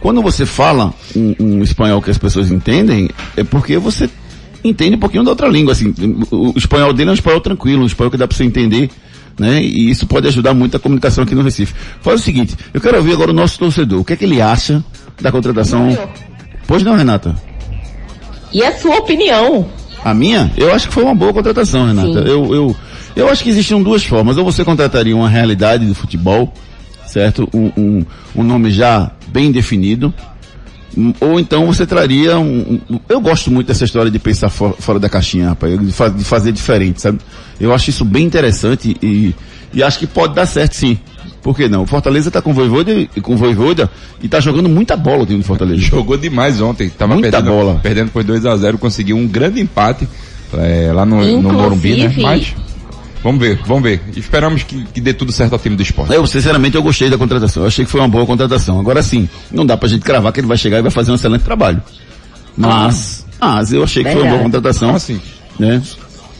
quando 0.00 0.20
você 0.20 0.44
fala 0.44 0.92
um, 1.14 1.34
um 1.38 1.62
espanhol 1.62 2.02
que 2.02 2.10
as 2.10 2.18
pessoas 2.18 2.50
entendem, 2.50 3.08
é 3.36 3.44
porque 3.44 3.78
você 3.78 4.10
entende 4.64 4.96
um 4.96 5.00
pouquinho 5.00 5.22
da 5.22 5.30
outra 5.30 5.46
língua, 5.46 5.72
assim. 5.72 5.94
O, 6.30 6.50
o 6.50 6.58
espanhol 6.58 6.92
dele 6.92 7.10
é 7.10 7.12
um 7.12 7.14
espanhol 7.14 7.40
tranquilo, 7.40 7.82
um 7.82 7.86
espanhol 7.86 8.10
que 8.10 8.16
dá 8.16 8.26
para 8.26 8.36
você 8.36 8.44
entender 8.44 8.90
né? 9.38 9.62
E 9.62 9.90
isso 9.90 10.06
pode 10.06 10.26
ajudar 10.28 10.54
muito 10.54 10.76
a 10.76 10.80
comunicação 10.80 11.24
aqui 11.24 11.34
no 11.34 11.42
Recife. 11.42 11.74
Faz 12.00 12.20
o 12.20 12.22
seguinte, 12.22 12.56
eu 12.72 12.80
quero 12.80 12.96
ouvir 12.96 13.12
agora 13.12 13.30
o 13.30 13.34
nosso 13.34 13.58
torcedor. 13.58 14.00
O 14.00 14.04
que 14.04 14.12
é 14.12 14.16
que 14.16 14.24
ele 14.24 14.40
acha 14.40 14.84
da 15.20 15.30
contratação? 15.30 15.90
Não, 15.90 16.08
pois 16.66 16.82
não, 16.82 16.96
Renata? 16.96 17.34
E 18.52 18.62
a 18.62 18.72
sua 18.78 18.96
opinião? 18.98 19.66
A 20.04 20.12
minha? 20.14 20.52
Eu 20.56 20.72
acho 20.72 20.88
que 20.88 20.94
foi 20.94 21.02
uma 21.02 21.14
boa 21.14 21.32
contratação, 21.32 21.86
Renata. 21.86 22.20
Eu, 22.20 22.54
eu, 22.54 22.76
eu 23.16 23.28
acho 23.28 23.42
que 23.42 23.50
existiam 23.50 23.82
duas 23.82 24.04
formas. 24.04 24.36
Ou 24.36 24.44
você 24.44 24.64
contrataria 24.64 25.16
uma 25.16 25.28
realidade 25.28 25.86
do 25.86 25.94
futebol, 25.94 26.52
certo? 27.06 27.48
Um, 27.52 27.72
um, 27.76 28.06
um 28.36 28.42
nome 28.42 28.70
já 28.70 29.10
bem 29.28 29.50
definido, 29.50 30.12
ou 31.20 31.40
então 31.40 31.66
você 31.66 31.86
traria 31.86 32.38
um, 32.38 32.80
um, 32.90 33.00
Eu 33.08 33.20
gosto 33.20 33.50
muito 33.50 33.66
dessa 33.66 33.84
história 33.84 34.10
de 34.10 34.18
pensar 34.18 34.48
for, 34.48 34.74
fora 34.78 34.98
da 34.98 35.08
caixinha, 35.08 35.50
rapaz, 35.50 35.78
de, 35.78 35.92
fa, 35.92 36.08
de, 36.08 36.24
fazer 36.24 36.52
diferente, 36.52 37.00
sabe? 37.00 37.18
Eu 37.60 37.72
acho 37.72 37.90
isso 37.90 38.04
bem 38.04 38.24
interessante 38.24 38.96
e, 39.02 39.34
e 39.72 39.82
acho 39.82 39.98
que 39.98 40.06
pode 40.06 40.34
dar 40.34 40.46
certo 40.46 40.74
sim. 40.74 40.98
Por 41.42 41.54
que 41.54 41.68
não? 41.68 41.82
O 41.82 41.86
Fortaleza 41.86 42.30
tá 42.30 42.40
com 42.40 42.50
o 42.50 42.54
Voivoda, 42.54 42.92
com 43.22 43.34
o 43.34 43.36
Voivoda 43.36 43.90
e 44.22 44.28
tá 44.28 44.40
jogando 44.40 44.68
muita 44.68 44.96
bola 44.96 45.24
o 45.24 45.26
time 45.26 45.40
do 45.40 45.44
Fortaleza. 45.44 45.80
Jogou 45.80 46.16
demais 46.16 46.60
ontem. 46.60 46.88
Tava 46.88 47.12
muita 47.14 47.30
perdendo, 47.30 47.54
bola. 47.54 47.80
Perdendo 47.82 48.10
por 48.10 48.24
2 48.24 48.46
a 48.46 48.56
0 48.56 48.78
conseguiu 48.78 49.16
um 49.16 49.26
grande 49.26 49.60
empate 49.60 50.08
é, 50.54 50.90
lá 50.92 51.04
no, 51.04 51.42
no 51.42 51.52
Morumbi, 51.52 51.96
né? 51.96 52.14
Mas 52.18 52.54
Vamos 53.24 53.40
ver, 53.40 53.58
vamos 53.64 53.82
ver. 53.82 54.02
Esperamos 54.14 54.64
que, 54.64 54.84
que 54.84 55.00
dê 55.00 55.14
tudo 55.14 55.32
certo 55.32 55.54
ao 55.54 55.58
time 55.58 55.74
do 55.74 55.82
esporte. 55.82 56.12
Eu, 56.12 56.26
sinceramente, 56.26 56.76
eu 56.76 56.82
gostei 56.82 57.08
da 57.08 57.16
contratação. 57.16 57.62
Eu 57.62 57.68
achei 57.68 57.82
que 57.82 57.90
foi 57.90 57.98
uma 57.98 58.08
boa 58.08 58.26
contratação. 58.26 58.78
Agora 58.78 59.02
sim, 59.02 59.26
não 59.50 59.64
dá 59.64 59.78
pra 59.78 59.88
gente 59.88 60.02
cravar 60.02 60.30
que 60.30 60.40
ele 60.40 60.46
vai 60.46 60.58
chegar 60.58 60.78
e 60.78 60.82
vai 60.82 60.90
fazer 60.90 61.10
um 61.10 61.14
excelente 61.14 61.40
trabalho. 61.40 61.82
Mas, 62.54 63.24
mas 63.40 63.72
eu 63.72 63.82
achei 63.82 64.04
que 64.04 64.12
foi 64.12 64.20
uma 64.20 64.30
boa 64.30 64.42
contratação. 64.42 64.94
Assim, 64.94 65.18
né? 65.58 65.82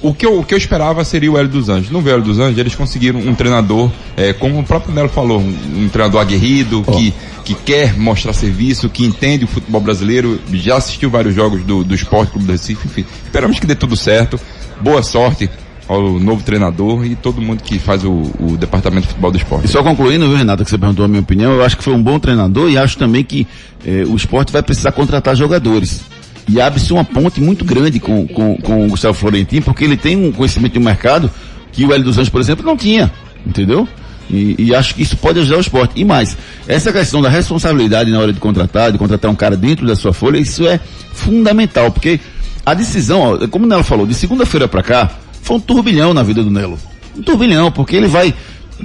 O 0.03 0.13
que, 0.13 0.27
eu, 0.27 0.41
o 0.41 0.45
que 0.45 0.53
eu 0.53 0.59
esperava 0.59 1.03
seria 1.07 1.33
o 1.33 1.39
Hélio 1.39 1.51
dos 1.51 1.71
Anjos. 1.71 1.91
No 1.91 2.01
Hélio 2.01 2.21
dos 2.21 2.39
Anjos, 2.39 2.59
eles 2.59 2.75
conseguiram 2.75 3.19
um 3.19 3.35
treinador, 3.35 3.91
é, 4.15 4.35
como 4.35 4.61
o 4.61 4.63
próprio 4.63 4.95
Nelo 4.95 5.09
falou, 5.09 5.41
um, 5.41 5.85
um 5.85 5.89
treinador 5.89 6.21
aguerrido, 6.21 6.85
oh. 6.87 6.93
que, 6.93 7.15
que 7.47 7.55
quer 7.55 7.99
mostrar 7.99 8.35
serviço, 8.35 8.91
que 8.91 9.07
entende 9.07 9.47
o 9.47 9.49
futebol 9.49 9.81
brasileiro, 9.81 10.39
já 10.53 10.77
assistiu 10.77 11.09
vários 11.09 11.35
jogos 11.35 11.63
do, 11.63 11.83
do 11.83 11.95
Esporte 11.95 12.33
Clube 12.33 12.45
do 12.47 12.53
Recife, 12.53 12.87
enfim. 12.87 13.07
Esperamos 13.25 13.59
que 13.59 13.67
dê 13.67 13.75
tudo 13.75 13.97
certo. 13.97 14.39
Boa 14.83 15.03
sorte 15.03 15.49
ao 15.87 16.19
novo 16.19 16.43
treinador 16.43 17.05
e 17.05 17.15
todo 17.15 17.41
mundo 17.41 17.63
que 17.63 17.79
faz 17.79 18.05
o, 18.05 18.11
o, 18.41 18.57
departamento 18.57 19.03
de 19.03 19.09
futebol 19.09 19.31
do 19.31 19.37
esporte. 19.37 19.67
E 19.67 19.69
só 19.69 19.83
concluindo, 19.83 20.27
viu, 20.27 20.37
Renato, 20.37 20.65
que 20.65 20.71
você 20.71 20.79
perguntou 20.79 21.05
a 21.05 21.09
minha 21.09 21.21
opinião, 21.21 21.53
eu 21.53 21.65
acho 21.65 21.77
que 21.77 21.85
foi 21.85 21.93
um 21.93 22.03
bom 22.03 22.19
treinador 22.19 22.71
e 22.71 22.79
acho 22.79 22.97
também 22.97 23.23
que 23.23 23.47
eh, 23.87 24.05
o 24.07 24.17
esporte 24.17 24.53
vai 24.53 24.63
precisar 24.63 24.93
contratar 24.93 25.37
jogadores. 25.37 26.01
E 26.49 26.61
abre-se 26.61 26.93
uma 26.93 27.05
ponte 27.05 27.41
muito 27.41 27.65
grande 27.65 28.01
com, 28.01 28.27
com, 28.27 28.57
com 28.57 28.87
o 28.87 28.89
Gustavo 28.89 29.15
Florentino, 29.15 29.63
porque 29.63 29.85
ele 29.85 29.97
tem 29.97 30.17
um 30.17 30.33
conhecimento 30.33 30.73
de 30.73 30.79
mercado 30.79 31.31
que 31.73 31.85
o 31.85 31.93
Hélio 31.93 32.05
dos 32.05 32.19
Anjos, 32.19 32.29
por 32.29 32.41
exemplo, 32.41 32.65
não 32.65 32.77
tinha. 32.77 33.11
Entendeu? 33.47 33.87
E, 34.31 34.55
e, 34.59 34.75
acho 34.75 34.95
que 34.95 35.03
isso 35.03 35.17
pode 35.17 35.39
ajudar 35.41 35.59
o 35.59 35.61
esporte. 35.61 35.93
E 36.01 36.05
mais, 36.05 36.37
essa 36.67 36.93
questão 36.93 37.21
da 37.21 37.29
responsabilidade 37.29 38.11
na 38.11 38.19
hora 38.19 38.33
de 38.33 38.41
contratar, 38.41 38.91
de 38.91 38.97
contratar 38.97 39.31
um 39.31 39.35
cara 39.35 39.57
dentro 39.57 39.87
da 39.87 39.95
sua 39.95 40.13
folha, 40.15 40.39
isso 40.39 40.67
é 40.67 40.81
fundamental, 41.13 41.91
porque 41.91 42.19
a 42.65 42.73
decisão, 42.73 43.21
ó, 43.21 43.49
como 43.49 43.67
Nelo 43.67 43.85
falou, 43.85 44.07
de 44.07 44.15
segunda-feira 44.15 44.67
para 44.67 44.83
cá, 44.83 45.11
foi 45.45 45.57
um 45.59 45.61
turbilhão 45.61 46.15
na 46.15 46.23
vida 46.23 46.43
do 46.43 46.51
Nelo. 46.51 46.79
Um 47.17 47.23
turbilhão, 47.23 47.71
porque 47.71 47.95
ele 47.95 48.09
vai 48.09 48.35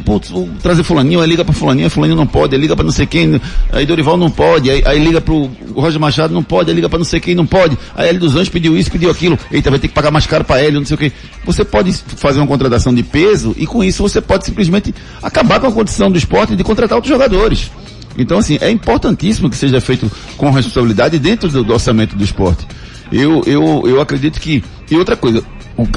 Putz, 0.05 0.31
trazer 0.61 0.83
fulaninho, 0.83 1.19
aí 1.19 1.27
liga 1.27 1.43
pra 1.43 1.53
fulaninho, 1.53 1.89
fulaninho 1.89 2.15
não 2.15 2.27
pode, 2.27 2.53
aí 2.53 2.61
liga 2.61 2.75
pra 2.75 2.85
não 2.85 2.91
sei 2.91 3.07
quem, 3.07 3.41
aí 3.71 3.87
Dorival 3.87 4.17
não 4.17 4.29
pode, 4.29 4.69
aí, 4.69 4.83
aí 4.85 5.03
liga 5.03 5.19
pro 5.19 5.49
Roger 5.73 5.99
Machado 5.99 6.31
não 6.31 6.43
pode, 6.43 6.69
aí 6.69 6.75
liga 6.75 6.87
pra 6.87 6.99
não 6.99 7.05
sei 7.05 7.19
quem 7.19 7.33
não 7.33 7.45
pode, 7.45 7.75
aí 7.95 8.07
ele 8.07 8.19
dos 8.19 8.35
Anjos 8.35 8.49
pediu 8.49 8.77
isso, 8.77 8.91
pediu 8.91 9.09
aquilo, 9.09 9.37
eita, 9.51 9.71
vai 9.71 9.79
ter 9.79 9.87
que 9.87 9.93
pagar 9.93 10.11
mais 10.11 10.27
caro 10.27 10.43
pra 10.43 10.63
ele, 10.63 10.77
não 10.77 10.85
sei 10.85 10.93
o 10.93 10.97
que. 10.97 11.11
Você 11.43 11.65
pode 11.65 11.91
fazer 11.91 12.39
uma 12.39 12.45
contratação 12.45 12.93
de 12.93 13.01
peso 13.01 13.55
e 13.57 13.65
com 13.65 13.83
isso 13.83 14.03
você 14.03 14.21
pode 14.21 14.45
simplesmente 14.45 14.93
acabar 15.23 15.59
com 15.59 15.65
a 15.65 15.71
condição 15.71 16.11
do 16.11 16.19
esporte 16.19 16.55
de 16.55 16.63
contratar 16.63 16.95
outros 16.95 17.11
jogadores. 17.11 17.71
Então 18.15 18.37
assim, 18.37 18.59
é 18.61 18.69
importantíssimo 18.69 19.49
que 19.49 19.57
seja 19.57 19.81
feito 19.81 20.09
com 20.37 20.51
responsabilidade 20.51 21.17
dentro 21.17 21.49
do, 21.49 21.63
do 21.63 21.73
orçamento 21.73 22.15
do 22.15 22.23
esporte. 22.23 22.65
Eu, 23.11 23.43
eu, 23.47 23.83
eu 23.87 23.99
acredito 23.99 24.39
que, 24.39 24.63
e 24.89 24.95
outra 24.95 25.15
coisa, 25.15 25.43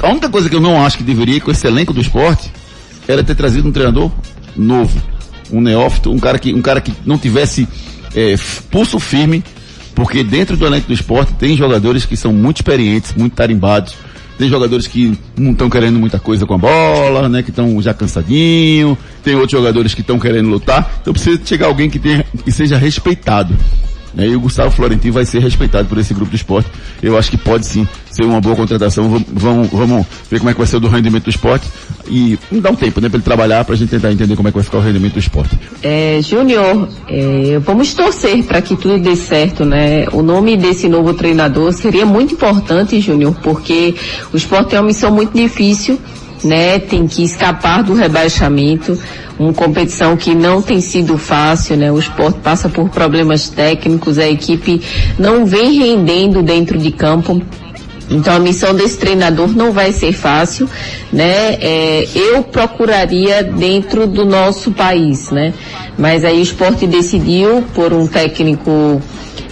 a 0.01 0.09
única 0.09 0.29
coisa 0.29 0.49
que 0.49 0.55
eu 0.55 0.61
não 0.61 0.83
acho 0.83 0.97
que 0.97 1.03
deveria 1.03 1.39
com 1.41 1.51
esse 1.51 1.65
elenco 1.67 1.93
do 1.93 2.01
esporte 2.01 2.51
era 3.07 3.23
ter 3.23 3.35
trazido 3.35 3.67
um 3.67 3.71
treinador 3.71 4.11
novo, 4.55 5.01
um 5.51 5.61
neófito, 5.61 6.11
um 6.11 6.19
cara 6.19 6.37
que, 6.39 6.53
um 6.53 6.61
cara 6.61 6.79
que 6.81 6.93
não 7.05 7.17
tivesse 7.17 7.67
é, 8.15 8.35
pulso 8.69 8.99
firme, 8.99 9.43
porque 9.95 10.23
dentro 10.23 10.55
do 10.55 10.65
elenco 10.65 10.87
do 10.87 10.93
esporte 10.93 11.33
tem 11.33 11.55
jogadores 11.55 12.05
que 12.05 12.15
são 12.15 12.31
muito 12.31 12.57
experientes, 12.57 13.13
muito 13.15 13.35
tarimbados, 13.35 13.95
tem 14.37 14.49
jogadores 14.49 14.87
que 14.87 15.17
não 15.37 15.51
estão 15.51 15.69
querendo 15.69 15.99
muita 15.99 16.19
coisa 16.19 16.45
com 16.45 16.55
a 16.55 16.57
bola, 16.57 17.29
né? 17.29 17.43
Que 17.43 17.51
estão 17.51 17.79
já 17.81 17.93
cansadinho. 17.93 18.97
Tem 19.23 19.35
outros 19.35 19.51
jogadores 19.51 19.93
que 19.93 20.01
estão 20.01 20.19
querendo 20.19 20.49
lutar. 20.49 20.91
Então 21.01 21.13
precisa 21.13 21.39
chegar 21.45 21.67
alguém 21.67 21.89
que, 21.89 21.99
tenha, 21.99 22.25
que 22.43 22.51
seja 22.51 22.77
respeitado. 22.77 23.55
Né? 24.13 24.27
E 24.27 24.35
o 24.35 24.39
Gustavo 24.39 24.71
Florentino 24.71 25.13
vai 25.13 25.25
ser 25.25 25.39
respeitado 25.39 25.87
por 25.87 25.97
esse 25.97 26.13
grupo 26.13 26.29
de 26.29 26.37
esporte. 26.37 26.69
Eu 27.01 27.17
acho 27.17 27.31
que 27.31 27.37
pode 27.37 27.65
sim 27.65 27.87
ser 28.11 28.23
uma 28.23 28.39
boa 28.39 28.55
contratação. 28.55 29.23
Vamos, 29.31 29.69
vamos, 29.69 30.05
ver 30.29 30.39
como 30.39 30.49
é 30.49 30.53
que 30.53 30.59
vai 30.59 30.67
ser 30.67 30.77
o 30.77 30.79
do 30.79 30.87
rendimento 30.87 31.23
do 31.23 31.29
esporte 31.29 31.67
e 32.07 32.37
dar 32.51 32.71
um 32.71 32.75
tempo, 32.75 33.01
né, 33.01 33.09
para 33.09 33.17
ele 33.17 33.23
trabalhar, 33.23 33.65
para 33.65 33.75
a 33.75 33.77
gente 33.77 33.89
tentar 33.89 34.11
entender 34.11 34.35
como 34.35 34.47
é 34.47 34.51
que 34.51 34.57
vai 34.57 34.63
ficar 34.63 34.77
o 34.77 34.81
rendimento 34.81 35.13
do 35.13 35.19
esporte. 35.19 35.57
É, 35.81 36.19
Júnior, 36.21 36.87
é, 37.07 37.59
vamos 37.59 37.93
torcer 37.93 38.43
para 38.43 38.61
que 38.61 38.75
tudo 38.75 38.99
dê 38.99 39.15
certo, 39.15 39.65
né? 39.65 40.05
O 40.11 40.21
nome 40.21 40.55
desse 40.57 40.87
novo 40.87 41.13
treinador 41.13 41.73
seria 41.73 42.05
muito 42.05 42.33
importante, 42.33 42.99
Júnior, 42.99 43.35
porque 43.41 43.95
o 44.31 44.37
esporte 44.37 44.71
tem 44.71 44.79
uma 44.79 44.87
missão 44.87 45.11
muito 45.11 45.33
difícil, 45.33 45.99
né? 46.43 46.79
Tem 46.79 47.07
que 47.07 47.23
escapar 47.23 47.83
do 47.83 47.93
rebaixamento 47.93 48.97
uma 49.37 49.53
competição 49.53 50.15
que 50.15 50.35
não 50.35 50.61
tem 50.61 50.79
sido 50.79 51.17
fácil, 51.17 51.75
né? 51.75 51.91
O 51.91 51.97
esporte 51.97 52.39
passa 52.39 52.69
por 52.69 52.89
problemas 52.89 53.49
técnicos, 53.49 54.17
a 54.17 54.27
equipe 54.27 54.81
não 55.17 55.45
vem 55.45 55.79
rendendo 55.79 56.41
dentro 56.41 56.77
de 56.77 56.91
campo. 56.91 57.41
Então 58.09 58.35
a 58.35 58.39
missão 58.39 58.75
desse 58.75 58.97
treinador 58.97 59.47
não 59.47 59.71
vai 59.71 59.91
ser 59.91 60.11
fácil, 60.11 60.69
né? 61.11 61.55
É, 61.59 62.07
eu 62.13 62.43
procuraria 62.43 63.43
dentro 63.43 64.05
do 64.05 64.25
nosso 64.25 64.71
país, 64.71 65.31
né? 65.31 65.53
Mas 65.97 66.23
aí 66.23 66.39
o 66.39 66.43
esporte 66.43 66.85
decidiu 66.85 67.63
por 67.73 67.93
um 67.93 68.05
técnico 68.05 69.01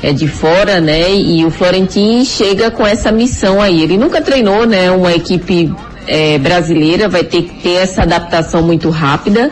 é, 0.04 0.12
de 0.14 0.28
fora, 0.28 0.80
né? 0.80 1.12
E 1.16 1.44
o 1.46 1.50
Florentino 1.50 2.24
chega 2.26 2.70
com 2.70 2.86
essa 2.86 3.12
missão 3.12 3.62
aí. 3.62 3.82
Ele 3.82 3.98
nunca 3.98 4.22
treinou, 4.22 4.66
né? 4.66 4.92
Uma 4.92 5.14
equipe 5.14 5.74
é, 6.08 6.38
brasileira, 6.38 7.08
vai 7.08 7.24
ter 7.24 7.44
que 7.44 7.62
ter 7.62 7.76
essa 7.76 8.04
adaptação 8.04 8.62
muito 8.62 8.90
rápida. 8.90 9.52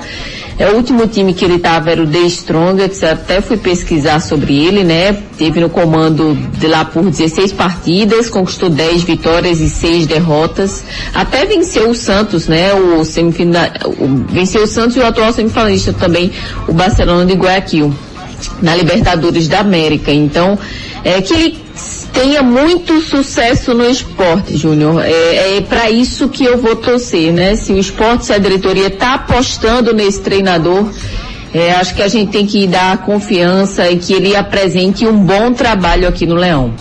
É 0.59 0.69
o 0.69 0.75
último 0.75 1.07
time 1.07 1.33
que 1.33 1.45
ele 1.45 1.55
estava 1.55 1.89
era 1.89 2.03
o 2.03 2.05
The 2.05 2.19
Strongest, 2.19 3.01
até 3.05 3.39
fui 3.39 3.55
pesquisar 3.55 4.19
sobre 4.19 4.53
ele, 4.61 4.83
né? 4.83 5.13
Teve 5.37 5.61
no 5.61 5.69
comando 5.69 6.37
de 6.57 6.67
lá 6.67 6.83
por 6.83 7.09
16 7.09 7.53
partidas, 7.53 8.29
conquistou 8.29 8.69
10 8.69 9.03
vitórias 9.03 9.61
e 9.61 9.69
6 9.69 10.05
derrotas. 10.05 10.83
Até 11.13 11.45
venceu 11.45 11.89
o 11.89 11.95
Santos, 11.95 12.49
né? 12.49 12.73
O 12.73 13.05
semifinal, 13.05 13.69
venceu 14.27 14.63
o 14.63 14.67
Santos 14.67 14.97
e 14.97 14.99
o 14.99 15.05
atual 15.05 15.31
semifinalista 15.31 15.93
também, 15.93 16.29
o 16.67 16.73
Barcelona 16.73 17.25
de 17.25 17.35
Guayaquil, 17.35 17.93
na 18.61 18.75
Libertadores 18.75 19.47
da 19.47 19.59
América. 19.59 20.11
Então, 20.11 20.57
é 21.03 21.21
que 21.21 21.33
ele 21.33 21.57
tenha 22.13 22.41
muito 22.41 23.01
sucesso 23.01 23.73
no 23.73 23.89
esporte, 23.89 24.57
Júnior. 24.57 25.01
É, 25.03 25.57
é 25.57 25.61
para 25.61 25.89
isso 25.89 26.27
que 26.29 26.43
eu 26.43 26.57
vou 26.57 26.75
torcer, 26.75 27.31
né? 27.31 27.55
Se 27.55 27.71
o 27.71 27.77
esporte, 27.77 28.25
se 28.25 28.33
a 28.33 28.37
diretoria 28.37 28.87
está 28.87 29.15
apostando 29.15 29.93
nesse 29.93 30.21
treinador, 30.21 30.89
é, 31.53 31.71
acho 31.73 31.95
que 31.95 32.01
a 32.01 32.07
gente 32.07 32.31
tem 32.31 32.45
que 32.45 32.67
dar 32.67 32.97
confiança 32.99 33.89
e 33.89 33.97
que 33.97 34.13
ele 34.13 34.35
apresente 34.35 35.05
um 35.05 35.17
bom 35.17 35.53
trabalho 35.53 36.07
aqui 36.07 36.25
no 36.25 36.35
Leão. 36.35 36.73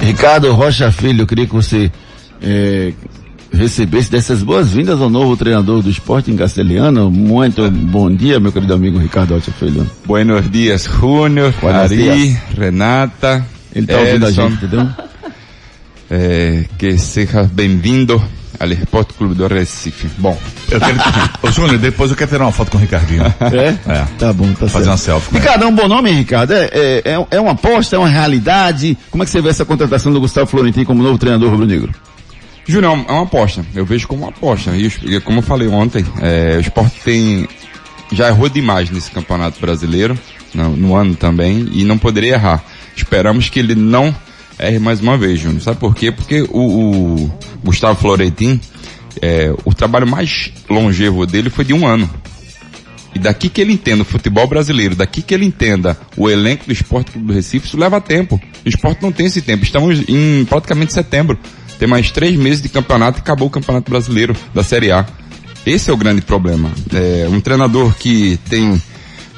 Ricardo 0.00 0.52
Rocha 0.52 0.90
Filho, 0.90 1.22
eu 1.22 1.26
queria 1.26 1.46
que 1.46 1.52
você 1.52 1.90
é, 2.42 2.92
recebesse 3.52 4.10
dessas 4.10 4.42
boas-vindas 4.42 5.00
ao 5.00 5.10
novo 5.10 5.36
treinador 5.36 5.82
do 5.82 5.90
esporte 5.90 6.30
em 6.30 6.36
castelhano. 6.36 7.10
Muito 7.10 7.68
bom 7.70 8.10
dia, 8.10 8.40
meu 8.40 8.52
querido 8.52 8.74
amigo 8.74 8.98
Ricardo 8.98 9.34
Altia 9.34 9.52
Filho. 9.52 9.88
Buenos 10.04 10.50
dias, 10.50 10.84
Júnior, 10.84 11.54
Ari, 11.62 11.96
dias. 11.96 12.38
Renata. 12.56 13.44
Ele 13.74 13.84
está 13.84 13.98
ouvindo 13.98 14.26
a 14.26 14.30
gente, 14.30 14.54
entendeu? 14.54 14.88
É, 16.10 16.64
que 16.78 16.98
seja 16.98 17.44
bem-vindo 17.44 18.22
ao 18.58 18.68
Esporte 18.68 19.14
Clube 19.14 19.34
do 19.34 19.46
Recife. 19.46 20.08
Bom, 20.18 20.38
eu 20.70 20.78
quero. 20.78 20.98
Ô, 21.42 21.50
Júnior, 21.50 21.78
depois 21.78 22.10
eu 22.10 22.16
quero 22.16 22.30
tirar 22.30 22.44
uma 22.44 22.52
foto 22.52 22.72
com 22.72 22.78
o 22.78 22.80
Ricardinho. 22.80 23.22
É? 23.24 23.90
É. 23.90 24.06
Tá 24.18 24.32
bom, 24.32 24.52
tá 24.52 24.68
Fazer 24.68 24.70
certo. 24.70 24.86
uma 24.86 24.96
selfie. 24.96 25.34
Ricardo, 25.38 25.64
é 25.64 25.66
um 25.66 25.74
bom 25.74 25.88
nome, 25.88 26.10
Ricardo? 26.10 26.52
É, 26.52 26.64
é, 26.72 27.02
é, 27.04 27.26
é 27.30 27.40
uma 27.40 27.52
aposta, 27.52 27.96
é 27.96 27.98
uma 27.98 28.08
realidade? 28.08 28.98
Como 29.10 29.22
é 29.22 29.26
que 29.26 29.32
você 29.32 29.40
vê 29.40 29.48
essa 29.48 29.64
contratação 29.64 30.12
do 30.12 30.20
Gustavo 30.20 30.46
Florentino 30.46 30.84
como 30.84 31.02
novo 31.02 31.16
treinador 31.16 31.50
rubro-negro? 31.50 31.92
Júnior, 32.70 33.04
é 33.08 33.12
uma 33.12 33.22
aposta. 33.22 33.64
Eu 33.74 33.84
vejo 33.84 34.06
como 34.06 34.22
uma 34.22 34.30
aposta. 34.30 34.72
E 34.76 35.20
como 35.20 35.38
eu 35.38 35.42
falei 35.42 35.68
ontem, 35.68 36.04
é, 36.20 36.56
o 36.56 36.60
esporte 36.60 37.00
tem. 37.00 37.48
Já 38.12 38.28
errou 38.28 38.48
demais 38.48 38.90
nesse 38.90 39.10
campeonato 39.10 39.60
brasileiro, 39.60 40.18
no, 40.52 40.76
no, 40.76 40.96
ano 40.96 41.14
também, 41.14 41.68
e 41.72 41.84
não 41.84 41.96
poderia 41.96 42.34
errar. 42.34 42.64
Esperamos 42.96 43.48
que 43.48 43.60
ele 43.60 43.74
não 43.74 44.14
erre 44.58 44.78
mais 44.78 45.00
uma 45.00 45.16
vez, 45.16 45.38
Júnior. 45.38 45.60
Sabe 45.62 45.78
por 45.78 45.94
quê? 45.94 46.10
Porque 46.10 46.42
o, 46.50 47.24
o 47.24 47.32
Gustavo 47.64 48.00
Florentin, 48.00 48.60
é, 49.22 49.54
o 49.64 49.72
trabalho 49.72 50.08
mais 50.08 50.52
longevo 50.68 51.24
dele 51.24 51.50
foi 51.50 51.64
de 51.64 51.72
um 51.72 51.86
ano. 51.86 52.10
E 53.14 53.18
daqui 53.18 53.48
que 53.48 53.60
ele 53.60 53.72
entenda 53.72 54.02
o 54.02 54.04
futebol 54.04 54.46
brasileiro, 54.46 54.94
daqui 54.94 55.22
que 55.22 55.34
ele 55.34 55.44
entenda 55.44 55.96
o 56.16 56.30
elenco 56.30 56.66
do 56.66 56.72
Esporte 56.72 57.12
Clube 57.12 57.26
do 57.28 57.32
Recife, 57.32 57.66
isso 57.66 57.76
leva 57.76 58.00
tempo. 58.00 58.40
O 58.64 58.68
esporte 58.68 59.02
não 59.02 59.10
tem 59.10 59.26
esse 59.26 59.42
tempo. 59.42 59.64
Estamos 59.64 60.08
em 60.08 60.44
praticamente 60.44 60.92
setembro. 60.92 61.38
Tem 61.80 61.88
mais 61.88 62.10
três 62.10 62.36
meses 62.36 62.60
de 62.60 62.68
campeonato 62.68 63.18
e 63.18 63.22
acabou 63.22 63.48
o 63.48 63.50
campeonato 63.50 63.90
brasileiro 63.90 64.36
da 64.54 64.62
Série 64.62 64.92
A. 64.92 65.06
Esse 65.64 65.88
é 65.88 65.92
o 65.92 65.96
grande 65.96 66.20
problema. 66.20 66.70
É 66.92 67.26
um 67.26 67.40
treinador 67.40 67.94
que 67.96 68.38
tem 68.50 68.80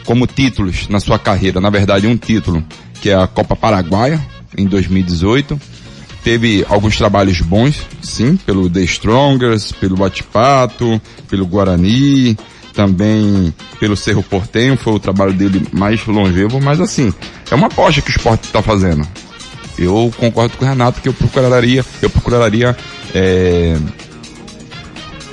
como 0.05 0.27
títulos 0.27 0.89
na 0.89 0.99
sua 0.99 1.21
carreira, 1.21 1.61
na 1.61 1.71
verdade, 1.71 2.09
um 2.09 2.17
título, 2.17 2.65
que 3.01 3.11
é 3.11 3.15
a 3.15 3.29
Copa 3.29 3.55
Paraguaia, 3.55 4.21
em 4.59 4.67
2018. 4.67 5.59
Teve 6.25 6.67
alguns 6.69 6.97
trabalhos 6.97 7.41
bons, 7.41 7.87
sim, 8.03 8.37
pelo 8.37 8.69
The 8.69 8.81
Strongers, 8.81 9.71
pelo 9.71 9.97
Bate-Pato, 9.97 11.01
pelo 11.29 11.47
Guarani, 11.47 12.37
também 12.75 13.55
pelo 13.79 13.97
Cerro 13.97 14.23
Portenho, 14.25 14.77
foi 14.77 14.95
o 14.95 14.99
trabalho 14.99 15.33
dele 15.33 15.65
mais 15.73 16.05
longevo, 16.07 16.61
mas 16.61 16.81
assim, 16.81 17.15
é 17.49 17.55
uma 17.55 17.69
aposta 17.69 18.03
que 18.03 18.11
o 18.11 18.17
esporte 18.17 18.47
está 18.47 18.61
fazendo. 18.61 19.07
Eu 19.79 20.13
concordo 20.17 20.57
com 20.57 20.65
o 20.65 20.69
Renato 20.69 21.01
que 21.01 21.09
eu 21.09 21.15
procuraria, 21.15 21.85
eu 22.01 22.11
procuraria 22.11 22.77
é, 23.15 23.77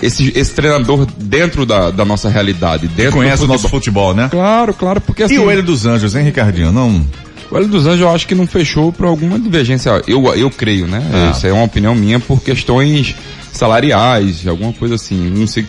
esse, 0.02 0.32
esse 0.36 0.54
treinador 0.54 1.06
dentro 1.18 1.66
da, 1.66 1.92
da 1.92 2.06
nossa 2.06 2.30
realidade. 2.30 2.88
Dentro 2.88 3.14
Conhece 3.18 3.44
o 3.44 3.48
nosso 3.48 3.68
futebol, 3.70 4.14
né? 4.14 4.30
Claro, 4.30 4.74
claro, 4.74 5.02
porque 5.02 5.24
assim... 5.24 5.36
E 5.36 5.40
o 5.40 5.50
Hélio 5.50 5.64
dos 5.64 5.86
Anjos, 5.86 6.16
hein, 6.16 6.24
Ricardinho? 6.24 6.72
Não... 6.72 7.06
O 7.52 7.58
Hélio 7.58 7.68
dos 7.68 7.86
Anjos 7.88 8.02
eu 8.02 8.10
acho 8.10 8.28
que 8.28 8.36
não 8.36 8.46
fechou 8.46 8.94
por 8.94 9.08
alguma 9.08 9.40
divergência, 9.40 10.04
eu, 10.08 10.24
eu 10.36 10.52
creio, 10.52 10.88
né? 10.88 11.04
Ah. 11.12 11.32
Isso 11.32 11.48
é 11.48 11.52
uma 11.52 11.64
opinião 11.64 11.96
minha 11.96 12.20
por 12.20 12.42
questões 12.42 13.16
salariais, 13.52 14.46
alguma 14.48 14.72
coisa 14.72 14.96
assim. 14.96 15.30
Não 15.30 15.48
sei, 15.48 15.66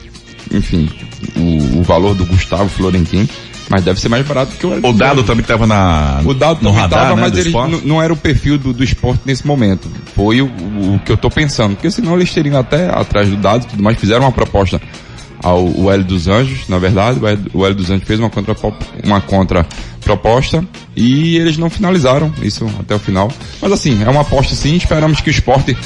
enfim, 0.53 0.91
o, 1.35 1.79
o 1.79 1.83
valor 1.83 2.15
do 2.15 2.27
Gustavo 2.27 2.69
Florentin 2.69 3.27
mas 3.71 3.85
deve 3.85 4.01
ser 4.01 4.09
mais 4.09 4.27
barato 4.27 4.57
que 4.57 4.67
o 4.67 4.89
O 4.89 4.93
Dado 4.93 5.23
também 5.23 5.43
estava 5.43 5.65
na 5.65 6.21
O 6.25 6.35
Dado 6.35 6.61
no 6.61 6.73
radar, 6.73 7.05
tava, 7.05 7.15
né, 7.15 7.23
mas 7.23 7.39
ele 7.39 7.55
não 7.85 8.03
era 8.03 8.13
o 8.13 8.17
perfil 8.17 8.59
do, 8.59 8.73
do 8.73 8.83
esporte 8.83 9.21
nesse 9.25 9.47
momento. 9.47 9.89
Foi 10.17 10.43
o, 10.43 10.47
o, 10.47 11.01
que 11.05 11.13
eu 11.13 11.15
estou 11.15 11.31
pensando, 11.31 11.77
porque 11.77 11.89
senão 11.89 12.17
eles 12.17 12.35
teriam 12.35 12.59
até 12.59 12.91
atrás 12.91 13.29
do 13.29 13.37
Dado, 13.37 13.67
tudo 13.67 13.81
mais 13.81 13.97
fizeram 13.97 14.23
uma 14.23 14.33
proposta 14.33 14.83
ao 15.43 15.65
o 15.65 15.91
Hélio 15.91 16.05
dos 16.05 16.27
Anjos, 16.27 16.69
na 16.69 16.79
verdade, 16.79 17.21
o 17.55 17.65
Hélio 17.65 17.77
dos 17.77 17.89
Anjos 17.91 18.07
fez 18.07 18.19
uma 18.19 18.29
contra 18.29 18.57
uma 19.05 19.21
contra 19.21 19.65
proposta 20.01 20.65
e 20.97 21.37
eles 21.37 21.57
não 21.57 21.71
finalizaram 21.71 22.33
isso 22.43 22.69
até 22.81 22.97
o 22.97 22.99
final. 22.99 23.31
Mas 23.63 23.71
assim, 23.71 24.03
é 24.03 24.11
uma 24.11 24.23
aposta 24.23 24.55
sim, 24.57 24.75
esperamos 24.75 25.21
que 25.21 25.31
o 25.31 25.33
esporte 25.33 25.77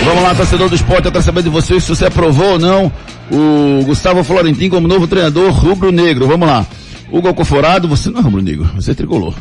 Vamos 0.05 0.23
lá, 0.23 0.35
torcedor 0.35 0.69
do 0.69 0.75
esporte, 0.75 1.07
eu 1.07 1.13
quero 1.13 1.25
saber 1.25 1.43
de 1.43 1.49
vocês 1.49 1.83
se 1.83 1.89
você 1.89 2.07
aprovou 2.07 2.53
ou 2.53 2.59
não 2.59 2.93
o 3.31 3.83
Gustavo 3.85 4.23
Florentin 4.23 4.69
como 4.69 4.87
novo 4.87 5.07
treinador 5.07 5.51
rubro-negro. 5.51 6.27
Vamos 6.27 6.47
lá. 6.47 6.67
Hugo 7.11 7.29
Alcoforado, 7.29 7.89
você 7.89 8.11
não 8.11 8.21
é 8.21 8.23
rubro-negro, 8.23 8.69
você 8.75 8.91
é 8.91 8.95
tricolor. 8.95 9.35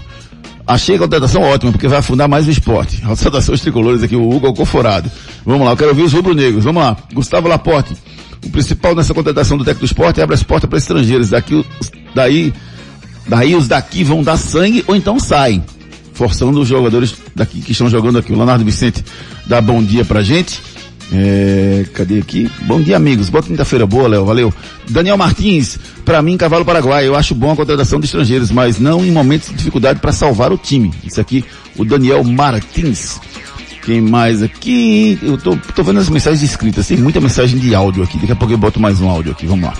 Achei 0.65 0.95
a 0.95 0.99
contratação 0.99 1.41
ótima, 1.41 1.71
porque 1.71 1.87
vai 1.87 1.99
afundar 1.99 2.27
mais 2.29 2.47
o 2.47 2.51
esporte. 2.51 3.01
A 3.05 3.15
saudações 3.15 3.59
tricolores 3.61 4.01
aqui, 4.01 4.15
o 4.15 4.29
Hugo 4.29 4.47
Alcoforado. 4.47 5.11
Vamos 5.45 5.65
lá, 5.65 5.73
eu 5.73 5.77
quero 5.77 5.89
ouvir 5.89 6.03
os 6.03 6.13
rubro-negros. 6.13 6.63
Vamos 6.63 6.81
lá. 6.81 6.95
Gustavo 7.13 7.47
Laporte. 7.47 7.95
O 8.45 8.49
principal 8.49 8.95
nessa 8.95 9.13
contratação 9.13 9.57
do 9.57 9.63
técnico 9.63 9.85
do 9.85 9.89
esporte 9.89 10.19
é 10.19 10.23
abrir 10.23 10.35
as 10.35 10.43
portas 10.43 10.69
para 10.69 10.77
estrangeiros. 10.77 11.29
Daqui, 11.29 11.65
daí, 12.15 12.53
daí 13.27 13.55
os 13.55 13.67
daqui 13.67 14.03
vão 14.03 14.23
dar 14.23 14.37
sangue 14.37 14.83
ou 14.87 14.95
então 14.95 15.19
saem. 15.19 15.63
Forçando 16.13 16.59
os 16.61 16.67
jogadores 16.67 17.15
daqui 17.35 17.61
que 17.61 17.71
estão 17.71 17.89
jogando 17.89 18.19
aqui. 18.19 18.31
O 18.31 18.35
Leonardo 18.35 18.63
Vicente 18.63 19.03
dá 19.45 19.59
bom 19.59 19.83
dia 19.83 20.05
pra 20.05 20.21
gente. 20.21 20.61
É, 21.11 21.85
cadê 21.93 22.19
aqui? 22.19 22.49
Bom 22.61 22.81
dia, 22.81 22.95
amigos. 22.95 23.29
Boa 23.29 23.43
quinta-feira 23.43 23.85
boa, 23.85 24.07
Léo. 24.07 24.25
Valeu. 24.25 24.53
Daniel 24.89 25.17
Martins, 25.17 25.77
para 26.05 26.21
mim, 26.21 26.37
cavalo 26.37 26.65
paraguai. 26.65 27.07
Eu 27.07 27.15
acho 27.15 27.35
bom 27.35 27.51
a 27.51 27.55
contratação 27.55 27.99
de 27.99 28.05
estrangeiros, 28.05 28.51
mas 28.51 28.79
não 28.79 29.05
em 29.05 29.11
momentos 29.11 29.49
de 29.49 29.55
dificuldade 29.55 29.99
para 29.99 30.11
salvar 30.11 30.51
o 30.51 30.57
time. 30.57 30.91
Isso 31.03 31.19
aqui, 31.19 31.43
o 31.77 31.85
Daniel 31.85 32.23
Martins. 32.23 33.19
Quem 33.85 33.99
mais 34.01 34.41
aqui? 34.41 35.19
Eu 35.21 35.37
tô, 35.37 35.57
tô 35.75 35.83
vendo 35.83 35.99
as 35.99 36.09
mensagens 36.09 36.41
escritas. 36.41 36.87
Tem 36.87 36.97
muita 36.97 37.19
mensagem 37.19 37.59
de 37.59 37.75
áudio 37.75 38.03
aqui. 38.03 38.17
Daqui 38.17 38.31
a 38.31 38.35
pouco 38.35 38.53
eu 38.53 38.57
boto 38.57 38.79
mais 38.79 39.01
um 39.01 39.09
áudio 39.09 39.33
aqui. 39.33 39.45
Vamos 39.45 39.65
lá. 39.65 39.73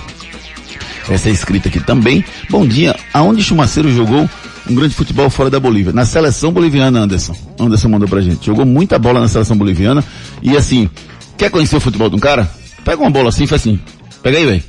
Essa 1.08 1.28
é 1.28 1.32
escrita 1.32 1.68
aqui 1.68 1.80
também. 1.80 2.22
Bom 2.50 2.66
dia. 2.66 2.94
Aonde 3.12 3.42
Chumaceiro 3.42 3.90
jogou 3.90 4.28
um 4.68 4.74
grande 4.74 4.94
futebol 4.94 5.28
fora 5.30 5.48
da 5.48 5.58
Bolívia? 5.58 5.92
Na 5.92 6.04
seleção 6.04 6.52
boliviana, 6.52 7.00
Anderson. 7.00 7.34
Anderson 7.58 7.88
mandou 7.88 8.08
pra 8.08 8.20
gente. 8.20 8.44
Jogou 8.46 8.66
muita 8.66 8.98
bola 8.98 9.20
na 9.20 9.28
seleção 9.28 9.56
boliviana. 9.56 10.04
E 10.42 10.54
assim, 10.56 10.88
Quer 11.36 11.50
conhecer 11.50 11.76
o 11.76 11.80
futebol 11.80 12.08
de 12.08 12.16
um 12.16 12.18
cara? 12.18 12.50
Pega 12.84 13.00
uma 13.00 13.10
bola 13.10 13.28
assim 13.28 13.44
e 13.44 13.46
faz 13.46 13.62
assim. 13.62 13.80
Pega 14.22 14.38
aí, 14.38 14.46
velho. 14.46 14.62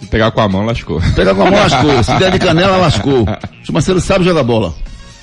Se 0.00 0.06
pegar 0.06 0.30
com 0.30 0.40
a 0.40 0.48
mão, 0.48 0.64
lascou. 0.64 1.00
Pegar 1.14 1.34
com 1.34 1.42
a 1.42 1.50
mão, 1.50 1.60
lascou. 1.60 2.02
Se 2.04 2.18
der 2.18 2.32
de 2.32 2.38
canela, 2.38 2.76
lascou. 2.76 3.24
O 3.68 3.72
Marcelo 3.72 4.00
sabe 4.00 4.24
jogar 4.24 4.42
bola. 4.42 4.74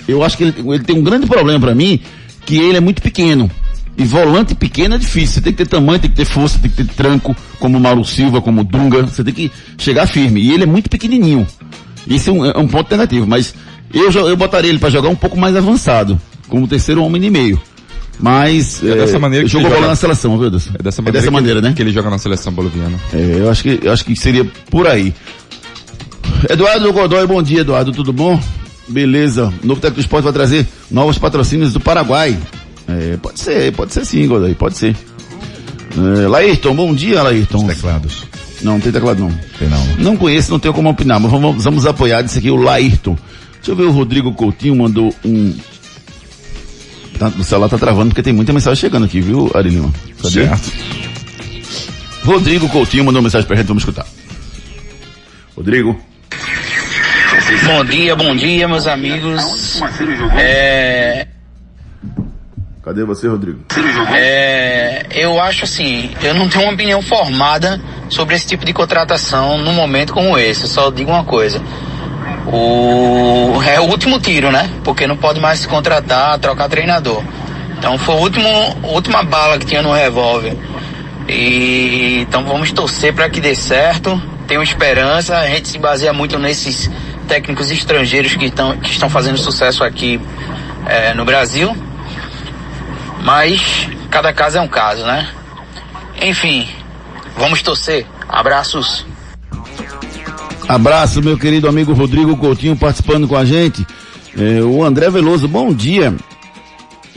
Eu 0.07 0.23
acho 0.23 0.37
que 0.37 0.43
ele, 0.45 0.55
ele 0.57 0.83
tem 0.83 0.97
um 0.97 1.03
grande 1.03 1.27
problema 1.27 1.59
para 1.59 1.75
mim, 1.75 1.99
que 2.45 2.57
ele 2.57 2.77
é 2.77 2.81
muito 2.81 3.01
pequeno. 3.01 3.49
E 3.97 4.03
volante 4.03 4.55
pequeno 4.55 4.95
é 4.95 4.97
difícil. 4.97 5.35
Você 5.35 5.41
tem 5.41 5.53
que 5.53 5.63
ter 5.63 5.69
tamanho, 5.69 5.99
tem 5.99 6.09
que 6.09 6.15
ter 6.15 6.25
força, 6.25 6.57
tem 6.57 6.71
que 6.71 6.83
ter 6.83 6.87
tranco, 6.93 7.35
como 7.59 7.77
o 7.77 7.81
Mauro 7.81 8.03
Silva, 8.03 8.41
como 8.41 8.61
o 8.61 8.63
Dunga. 8.63 9.03
Você 9.03 9.23
tem 9.23 9.33
que 9.33 9.51
chegar 9.77 10.07
firme. 10.07 10.41
E 10.41 10.51
ele 10.51 10.63
é 10.63 10.65
muito 10.65 10.89
pequenininho. 10.89 11.45
Isso 12.07 12.29
é 12.29 12.33
um, 12.33 12.45
é 12.45 12.57
um 12.57 12.67
ponto 12.67 12.89
negativo. 12.89 13.27
Mas 13.27 13.53
eu, 13.93 14.09
eu 14.11 14.37
botaria 14.37 14.69
ele 14.69 14.79
para 14.79 14.89
jogar 14.89 15.09
um 15.09 15.15
pouco 15.15 15.37
mais 15.37 15.55
avançado, 15.55 16.19
como 16.47 16.67
terceiro 16.67 17.03
homem 17.03 17.23
e 17.23 17.29
meio. 17.29 17.61
Mas 18.21 18.83
é 18.83 18.95
dessa 18.95 19.15
é, 19.15 19.19
maneira 19.19 19.45
que 19.45 19.51
jogou 19.51 19.67
bola 19.67 19.81
joga... 19.81 19.89
na 19.89 19.95
seleção, 19.95 20.37
viu, 20.37 20.49
Deus? 20.49 20.67
É 20.67 20.83
dessa 20.83 21.01
maneira, 21.01 21.17
é 21.17 21.21
dessa 21.21 21.31
maneira 21.31 21.59
que, 21.59 21.67
né? 21.67 21.73
Que 21.73 21.81
ele 21.81 21.91
joga 21.91 22.09
na 22.09 22.19
seleção 22.19 22.53
boliviana. 22.53 22.99
É, 23.11 23.37
eu 23.39 23.49
acho 23.49 23.63
que 23.63 23.79
eu 23.81 23.91
acho 23.91 24.05
que 24.05 24.15
seria 24.15 24.45
por 24.69 24.87
aí. 24.87 25.13
Eduardo 26.49 26.93
Godoy, 26.93 27.25
bom 27.25 27.41
dia, 27.41 27.61
Eduardo, 27.61 27.91
tudo 27.91 28.13
bom? 28.13 28.39
Beleza. 28.87 29.51
O 29.63 29.67
novo 29.67 29.81
técnico 29.81 29.95
do 29.95 30.01
esporte 30.01 30.23
vai 30.23 30.33
trazer 30.33 30.67
novos 30.89 31.17
patrocínios 31.17 31.73
do 31.73 31.79
Paraguai. 31.79 32.37
É, 32.87 33.17
pode 33.17 33.39
ser, 33.39 33.71
pode 33.73 33.93
ser 33.93 34.05
sim, 34.05 34.27
Godoy, 34.27 34.53
pode 34.53 34.77
ser. 34.77 34.95
É, 35.97 36.27
Laírton, 36.27 36.75
bom 36.75 36.93
dia, 36.93 37.23
Laírton. 37.23 37.65
Os 37.65 37.75
teclados. 37.75 38.23
Não, 38.61 38.73
não 38.73 38.79
tem 38.79 38.91
teclado 38.91 39.19
não. 39.19 39.31
Tem 39.57 39.67
não. 39.67 39.85
Não 39.97 40.17
conheço, 40.17 40.51
não 40.51 40.59
tenho 40.59 40.73
como 40.73 40.89
opinar, 40.89 41.19
mas 41.19 41.31
vamos, 41.31 41.63
vamos 41.63 41.85
apoiar 41.87 42.23
isso 42.23 42.37
aqui, 42.37 42.51
o 42.51 42.55
Laírton. 42.55 43.17
Deixa 43.55 43.71
eu 43.71 43.75
ver, 43.75 43.83
o 43.83 43.91
Rodrigo 43.91 44.31
Coutinho 44.33 44.75
mandou 44.75 45.13
um 45.25 45.53
Tá, 47.21 47.27
o 47.27 47.43
celular 47.43 47.69
tá 47.69 47.77
travando 47.77 48.09
porque 48.09 48.23
tem 48.23 48.33
muita 48.33 48.51
mensagem 48.51 48.81
chegando 48.81 49.05
aqui, 49.05 49.21
viu, 49.21 49.51
Ari 49.53 49.69
Lima? 49.69 49.93
Cadê? 50.23 50.47
Certo. 50.47 50.71
Rodrigo 52.25 52.67
Coutinho 52.67 53.05
mandou 53.05 53.21
mensagem 53.21 53.45
pra 53.45 53.55
gente, 53.55 53.67
vamos 53.67 53.83
escutar. 53.83 54.07
Rodrigo. 55.55 56.03
Bom 57.67 57.85
dia, 57.85 58.15
bom 58.15 58.35
dia, 58.35 58.67
meus 58.67 58.87
amigos. 58.87 59.79
É... 60.35 61.27
Cadê 62.83 63.03
você, 63.03 63.27
Rodrigo? 63.27 63.59
É, 64.15 65.05
eu 65.11 65.39
acho 65.39 65.65
assim, 65.65 66.09
eu 66.23 66.33
não 66.33 66.49
tenho 66.49 66.63
uma 66.63 66.73
opinião 66.73 67.03
formada 67.03 67.79
sobre 68.09 68.33
esse 68.33 68.47
tipo 68.47 68.65
de 68.65 68.73
contratação 68.73 69.59
num 69.59 69.73
momento 69.73 70.11
como 70.11 70.39
esse. 70.39 70.63
Eu 70.63 70.67
só 70.67 70.89
digo 70.89 71.11
uma 71.11 71.23
coisa 71.23 71.61
o, 72.47 73.61
é 73.63 73.79
o 73.79 73.83
último 73.83 74.19
tiro, 74.19 74.51
né? 74.51 74.69
Porque 74.83 75.05
não 75.05 75.17
pode 75.17 75.39
mais 75.39 75.59
se 75.59 75.67
contratar, 75.67 76.37
trocar 76.39 76.69
treinador. 76.69 77.23
Então 77.77 77.97
foi 77.97 78.15
a 78.15 78.17
último, 78.17 78.49
última 78.83 79.23
bala 79.23 79.57
que 79.57 79.65
tinha 79.65 79.81
no 79.81 79.91
revólver. 79.91 80.55
E, 81.27 82.21
então 82.21 82.43
vamos 82.43 82.71
torcer 82.71 83.13
para 83.13 83.29
que 83.29 83.39
dê 83.39 83.55
certo. 83.55 84.21
Tenho 84.47 84.61
esperança. 84.61 85.37
A 85.37 85.47
gente 85.47 85.67
se 85.67 85.77
baseia 85.77 86.13
muito 86.13 86.37
nesses 86.37 86.89
técnicos 87.27 87.71
estrangeiros 87.71 88.35
que, 88.35 88.49
tão, 88.49 88.77
que 88.77 88.91
estão 88.91 89.09
fazendo 89.09 89.37
sucesso 89.37 89.83
aqui 89.83 90.19
é, 90.87 91.13
no 91.13 91.23
Brasil. 91.23 91.75
Mas 93.23 93.87
cada 94.09 94.33
caso 94.33 94.57
é 94.57 94.61
um 94.61 94.67
caso, 94.67 95.05
né? 95.05 95.29
Enfim, 96.21 96.67
vamos 97.37 97.61
torcer. 97.61 98.05
Abraços. 98.27 99.05
Abraço, 100.71 101.21
meu 101.21 101.37
querido 101.37 101.67
amigo 101.67 101.91
Rodrigo 101.91 102.37
Coutinho 102.37 102.77
participando 102.77 103.27
com 103.27 103.35
a 103.35 103.43
gente. 103.43 103.85
É, 104.37 104.63
o 104.63 104.81
André 104.85 105.09
Veloso, 105.09 105.45
bom 105.45 105.73
dia. 105.73 106.15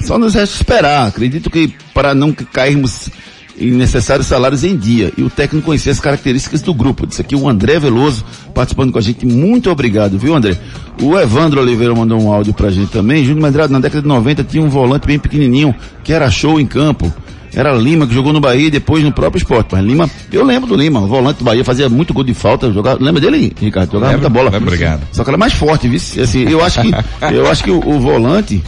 Só 0.00 0.18
nos 0.18 0.34
resta 0.34 0.56
esperar. 0.56 1.06
Acredito 1.06 1.48
que 1.48 1.72
para 1.94 2.16
não 2.16 2.32
cairmos 2.32 3.08
em 3.56 3.70
necessários 3.70 4.26
salários 4.26 4.64
em 4.64 4.76
dia. 4.76 5.12
E 5.16 5.22
o 5.22 5.30
técnico 5.30 5.66
conhecer 5.66 5.90
as 5.90 6.00
características 6.00 6.62
do 6.62 6.74
grupo. 6.74 7.06
Disse 7.06 7.20
aqui 7.20 7.36
o 7.36 7.48
André 7.48 7.78
Veloso 7.78 8.24
participando 8.52 8.90
com 8.90 8.98
a 8.98 9.00
gente. 9.00 9.24
Muito 9.24 9.70
obrigado, 9.70 10.18
viu, 10.18 10.34
André? 10.34 10.58
O 11.00 11.16
Evandro 11.16 11.60
Oliveira 11.60 11.94
mandou 11.94 12.20
um 12.20 12.32
áudio 12.32 12.52
pra 12.52 12.70
gente 12.70 12.90
também. 12.90 13.24
Júnior 13.24 13.44
Medrado, 13.44 13.72
na 13.72 13.78
década 13.78 14.02
de 14.02 14.08
90 14.08 14.42
tinha 14.42 14.64
um 14.64 14.68
volante 14.68 15.06
bem 15.06 15.20
pequenininho, 15.20 15.72
que 16.02 16.12
era 16.12 16.28
show 16.28 16.58
em 16.58 16.66
campo. 16.66 17.14
Era 17.54 17.72
Lima 17.72 18.06
que 18.06 18.14
jogou 18.14 18.32
no 18.32 18.40
Bahia 18.40 18.66
e 18.66 18.70
depois 18.70 19.02
no 19.04 19.12
próprio 19.12 19.38
esporte. 19.38 19.68
Mas 19.72 19.84
Lima, 19.84 20.10
eu 20.32 20.44
lembro 20.44 20.68
do 20.68 20.76
Lima, 20.76 21.00
o 21.00 21.06
volante 21.06 21.38
do 21.38 21.44
Bahia 21.44 21.64
fazia 21.64 21.88
muito 21.88 22.12
gol 22.12 22.24
de 22.24 22.34
falta. 22.34 22.72
Jogava, 22.72 23.02
lembra 23.02 23.20
dele, 23.20 23.52
Ricardo? 23.58 23.92
Jogava 23.92 24.12
muita 24.12 24.28
bola. 24.28 24.56
Obrigado. 24.56 25.02
Só 25.12 25.22
que 25.22 25.30
era 25.30 25.38
mais 25.38 25.52
forte, 25.52 25.88
viu? 25.88 26.00
Assim, 26.22 26.48
eu 26.48 26.62
acho 26.64 26.80
que, 26.80 26.90
eu 27.32 27.48
acho 27.48 27.64
que 27.64 27.70
o, 27.70 27.78
o, 27.78 28.00
volante, 28.00 28.62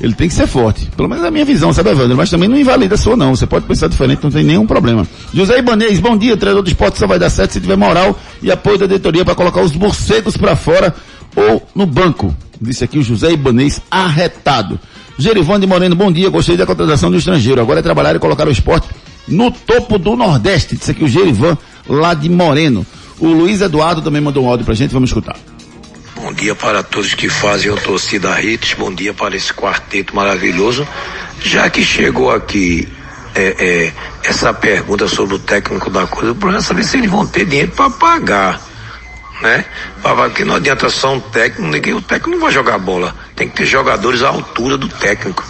ele 0.00 0.12
tem 0.14 0.28
que 0.28 0.34
ser 0.34 0.46
forte. 0.46 0.88
Pelo 0.96 1.08
menos 1.08 1.24
a 1.24 1.30
minha 1.30 1.44
visão, 1.44 1.72
sabe, 1.72 1.90
Evandro? 1.90 2.16
Mas 2.16 2.30
também 2.30 2.48
não 2.48 2.58
invalida 2.58 2.94
a 2.94 2.98
sua, 2.98 3.16
não. 3.16 3.34
Você 3.34 3.46
pode 3.46 3.66
pensar 3.66 3.88
diferente, 3.88 4.22
não 4.22 4.30
tem 4.30 4.44
nenhum 4.44 4.66
problema. 4.66 5.06
José 5.32 5.58
Ibanez, 5.58 5.98
bom 5.98 6.16
dia. 6.16 6.36
Treinador 6.36 6.62
do 6.62 6.68
esporte 6.68 6.98
só 6.98 7.06
vai 7.06 7.18
dar 7.18 7.30
certo 7.30 7.52
se 7.52 7.60
tiver 7.60 7.76
moral 7.76 8.18
e 8.42 8.50
apoio 8.50 8.78
da 8.78 8.86
diretoria 8.86 9.24
para 9.24 9.34
colocar 9.34 9.62
os 9.62 9.72
morcegos 9.72 10.36
para 10.36 10.54
fora 10.54 10.94
ou 11.36 11.62
no 11.74 11.86
banco. 11.86 12.34
Disse 12.60 12.82
aqui 12.82 12.98
o 12.98 13.02
José 13.02 13.30
Ibanez 13.30 13.80
arretado. 13.90 14.80
Gerivan 15.18 15.60
de 15.60 15.66
Moreno, 15.66 15.94
bom 15.94 16.10
dia. 16.10 16.30
Gostei 16.30 16.56
da 16.56 16.66
contratação 16.66 17.10
do 17.10 17.16
estrangeiro. 17.16 17.60
Agora 17.60 17.80
é 17.80 17.82
trabalhar 17.82 18.16
e 18.16 18.18
colocar 18.18 18.48
o 18.48 18.50
esporte 18.50 18.88
no 19.28 19.50
topo 19.50 19.98
do 19.98 20.16
Nordeste. 20.16 20.76
Disse 20.76 20.90
aqui 20.90 21.04
o 21.04 21.08
Gerivan, 21.08 21.56
lá 21.86 22.14
de 22.14 22.28
Moreno. 22.28 22.86
O 23.18 23.28
Luiz 23.28 23.60
Eduardo 23.60 24.02
também 24.02 24.20
mandou 24.20 24.44
um 24.44 24.48
áudio 24.48 24.64
pra 24.64 24.74
gente, 24.74 24.92
vamos 24.92 25.10
escutar. 25.10 25.36
Bom 26.16 26.32
dia 26.32 26.54
para 26.54 26.82
todos 26.82 27.14
que 27.14 27.28
fazem 27.28 27.70
o 27.70 27.76
Torcida 27.76 28.40
Hits, 28.42 28.74
bom 28.74 28.92
dia 28.92 29.14
para 29.14 29.36
esse 29.36 29.52
quarteto 29.52 30.16
maravilhoso. 30.16 30.86
Já 31.40 31.68
que 31.70 31.84
chegou 31.84 32.30
aqui 32.30 32.88
é, 33.34 33.54
é, 33.58 33.92
essa 34.24 34.52
pergunta 34.52 35.06
sobre 35.06 35.34
o 35.34 35.38
técnico 35.38 35.90
da 35.90 36.06
coisa, 36.06 36.32
o 36.32 36.34
problema 36.34 36.62
é 36.62 36.66
saber 36.66 36.84
se 36.84 36.96
eles 36.96 37.10
vão 37.10 37.26
ter 37.26 37.44
dinheiro 37.44 37.72
para 37.72 37.90
pagar. 37.90 38.60
Né? 39.42 39.64
Porque 40.02 40.44
não 40.44 40.56
adianta 40.56 40.88
só 40.88 41.14
um 41.14 41.20
técnico, 41.20 41.70
ninguém, 41.70 41.94
o 41.94 42.00
técnico 42.00 42.30
não 42.30 42.40
vai 42.40 42.52
jogar 42.52 42.78
bola. 42.78 43.14
Tem 43.34 43.48
que 43.48 43.56
ter 43.56 43.66
jogadores 43.66 44.22
à 44.22 44.28
altura 44.28 44.78
do 44.78 44.88
técnico. 44.88 45.44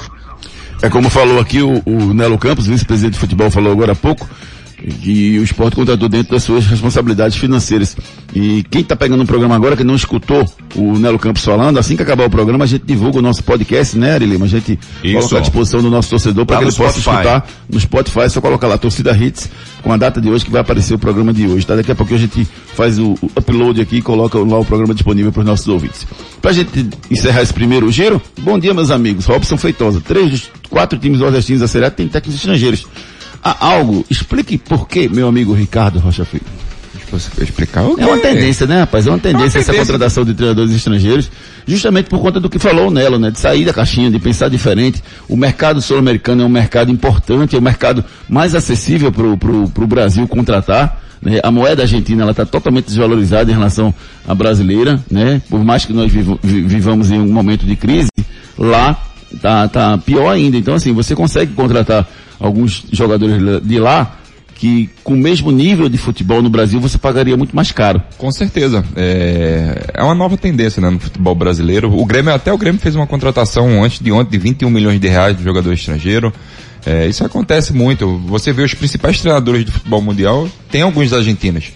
É 0.83 0.91
como 0.91 1.09
falou 1.09 1.41
aqui 1.41 1.63
o, 1.63 1.83
o 1.87 2.13
Nelo 2.13 2.37
Campos, 2.37 2.67
vice-presidente 2.67 3.15
de 3.15 3.21
futebol, 3.21 3.51
falou 3.51 3.73
agora 3.73 3.93
há 3.93 3.97
pouco, 3.97 4.29
que 4.77 5.39
o 5.39 5.43
esporte 5.43 5.75
contratou 5.75 6.09
dentro 6.09 6.33
das 6.33 6.43
suas 6.43 6.67
responsabilidades 6.67 7.37
financeiras. 7.37 7.97
E 8.35 8.63
quem 8.71 8.83
está 8.83 8.95
pegando 8.95 9.23
o 9.23 9.27
programa 9.27 9.55
agora, 9.55 9.77
que 9.77 9.85
não 9.85 9.95
escutou 9.95 10.47
o 10.75 10.99
Nelo 10.99 11.19
Campos 11.19 11.43
falando, 11.43 11.79
assim 11.79 11.97
que 11.97 12.03
acabar 12.03 12.27
o 12.27 12.31
programa, 12.31 12.65
a 12.65 12.67
gente 12.67 12.85
divulga 12.85 13.19
o 13.19 13.23
nosso 13.23 13.43
podcast, 13.43 13.97
né, 13.97 14.13
Ari 14.13 14.27
Lima? 14.27 14.45
A 14.45 14.49
gente 14.49 14.79
Isso. 15.03 15.17
coloca 15.17 15.39
à 15.39 15.41
disposição 15.41 15.81
do 15.81 15.91
nosso 15.91 16.11
torcedor 16.11 16.45
para 16.45 16.59
que 16.59 16.65
ele 16.65 16.73
possa 16.73 16.99
escutar 16.99 17.49
no 17.69 17.81
Spotify. 17.81 18.21
É 18.21 18.29
só 18.29 18.41
colocar 18.41 18.67
lá, 18.67 18.77
Torcida 18.77 19.17
Hits, 19.17 19.49
com 19.83 19.93
a 19.93 19.97
data 19.97 20.21
de 20.21 20.29
hoje 20.29 20.45
que 20.45 20.51
vai 20.51 20.61
aparecer 20.61 20.95
o 20.95 20.99
programa 20.99 21.33
de 21.33 21.47
hoje, 21.47 21.67
tá? 21.67 21.75
Daqui 21.75 21.93
a 21.93 21.95
pouco 21.95 22.15
a 22.15 22.19
gente 22.19 22.47
faz 22.75 22.99
o, 22.99 23.15
o 23.23 23.31
upload 23.37 23.81
aqui 23.81 23.97
e 23.97 24.03
coloca 24.03 24.39
lá 24.39 24.59
o 24.59 24.65
programa 24.65 24.93
disponível 24.93 25.33
para 25.33 25.41
os 25.41 25.47
nossos 25.47 25.69
ouvintes. 25.69 26.07
Para 26.43 26.51
a 26.51 26.55
gente 26.55 26.87
encerrar 27.11 27.43
esse 27.43 27.55
primeiro 27.55 27.91
giro, 27.91 28.21
bom 28.41 28.59
dia, 28.59 28.75
meus 28.75 28.91
amigos. 28.91 29.25
Robson 29.25 29.57
Feitosa. 29.57 30.03
Três 30.07 30.31
dos 30.31 30.51
quatro 30.69 30.99
times 30.99 31.21
nordestinos 31.21 31.63
da 31.63 31.69
Série 31.69 31.87
A 31.87 31.91
têm 31.91 32.09
técnicos 32.09 32.37
estrangeiros 32.37 32.87
há 33.51 33.67
algo. 33.67 34.05
Explique 34.11 34.59
por 34.59 34.89
que, 34.89 35.09
meu 35.09 35.29
amigo 35.29 35.53
Ricardo 35.53 35.99
Rocha 35.99 36.25
Filho. 36.25 36.45
Explicar 37.41 37.83
o 37.85 37.95
quê? 37.95 38.03
É 38.03 38.07
uma 38.07 38.19
tendência, 38.19 38.67
né, 38.67 38.81
rapaz? 38.81 39.07
É 39.07 39.11
uma 39.11 39.19
tendência, 39.19 39.59
é 39.59 39.61
uma 39.61 39.65
tendência 39.65 39.73
essa 39.73 39.75
contratação 39.75 40.25
de 40.25 40.35
treinadores 40.35 40.75
estrangeiros, 40.75 41.31
justamente 41.65 42.11
por 42.11 42.21
conta 42.21 42.41
do 42.41 42.51
que 42.51 42.59
falou 42.59 42.89
o 42.89 42.91
Nelo, 42.91 43.19
né? 43.19 43.31
De 43.31 43.39
sair 43.39 43.65
da 43.65 43.73
caixinha, 43.73 44.11
de 44.11 44.19
pensar 44.19 44.49
diferente. 44.49 45.03
O 45.29 45.37
mercado 45.37 45.81
sul-americano 45.81 46.43
é 46.43 46.45
um 46.47 46.49
mercado 46.49 46.91
importante, 46.91 47.55
é 47.55 47.59
o 47.59 47.61
um 47.61 47.65
mercado 47.65 48.05
mais 48.29 48.55
acessível 48.55 49.13
para 49.13 49.25
o 49.25 49.87
Brasil 49.87 50.27
contratar. 50.27 51.01
Né? 51.23 51.41
A 51.43 51.51
moeda 51.51 51.83
argentina 51.83 52.23
ela 52.23 52.33
está 52.33 52.45
totalmente 52.45 52.87
desvalorizada 52.87 53.51
em 53.51 53.55
relação 53.55 53.95
à 54.27 54.35
brasileira, 54.35 55.01
né? 55.11 55.41
Por 55.49 55.65
mais 55.65 55.85
que 55.85 55.93
nós 55.93 56.11
vivamos 56.43 57.11
em 57.11 57.21
um 57.21 57.33
momento 57.33 57.65
de 57.65 57.77
crise, 57.77 58.09
lá 58.59 59.01
tá, 59.41 59.69
tá 59.69 59.99
pior 59.99 60.31
ainda. 60.31 60.57
Então, 60.57 60.75
assim, 60.75 60.93
você 60.93 61.15
consegue 61.15 61.53
contratar 61.53 62.09
alguns 62.39 62.85
jogadores 62.93 63.63
de 63.63 63.79
lá 63.79 64.19
que 64.57 64.89
com 65.05 65.13
o 65.13 65.17
mesmo 65.17 65.51
nível 65.51 65.89
de 65.89 65.99
futebol 65.99 66.41
no 66.43 66.49
Brasil 66.49 66.81
você 66.81 66.99
pagaria 66.99 67.37
muito 67.37 67.55
mais 67.55 67.71
caro. 67.73 68.03
Com 68.17 68.33
certeza. 68.33 68.85
É, 68.97 69.91
é 69.95 70.03
uma 70.03 70.15
nova 70.15 70.37
tendência 70.37 70.81
né, 70.81 70.91
no 70.91 70.99
futebol 70.99 71.35
brasileiro. 71.35 71.93
O 71.93 72.05
Grêmio, 72.05 72.33
até 72.33 72.53
o 72.53 72.59
Grêmio 72.59 72.81
fez 72.81 72.95
uma 72.95 73.07
contratação 73.07 73.85
antes 73.85 74.01
de 74.01 74.11
ontem 74.11 74.31
de 74.31 74.39
21 74.39 74.71
milhões 74.71 74.99
de 74.99 75.09
reais 75.09 75.37
de 75.37 75.45
jogador 75.45 75.73
estrangeiro. 75.73 76.33
É, 76.85 77.07
isso 77.07 77.25
acontece 77.25 77.73
muito. 77.73 78.19
Você 78.27 78.53
vê 78.53 78.63
os 78.63 78.73
principais 78.73 79.21
treinadores 79.21 79.65
do 79.65 79.73
futebol 79.73 80.01
mundial, 80.01 80.49
tem 80.71 80.83
alguns 80.83 81.13
argentinos. 81.13 81.73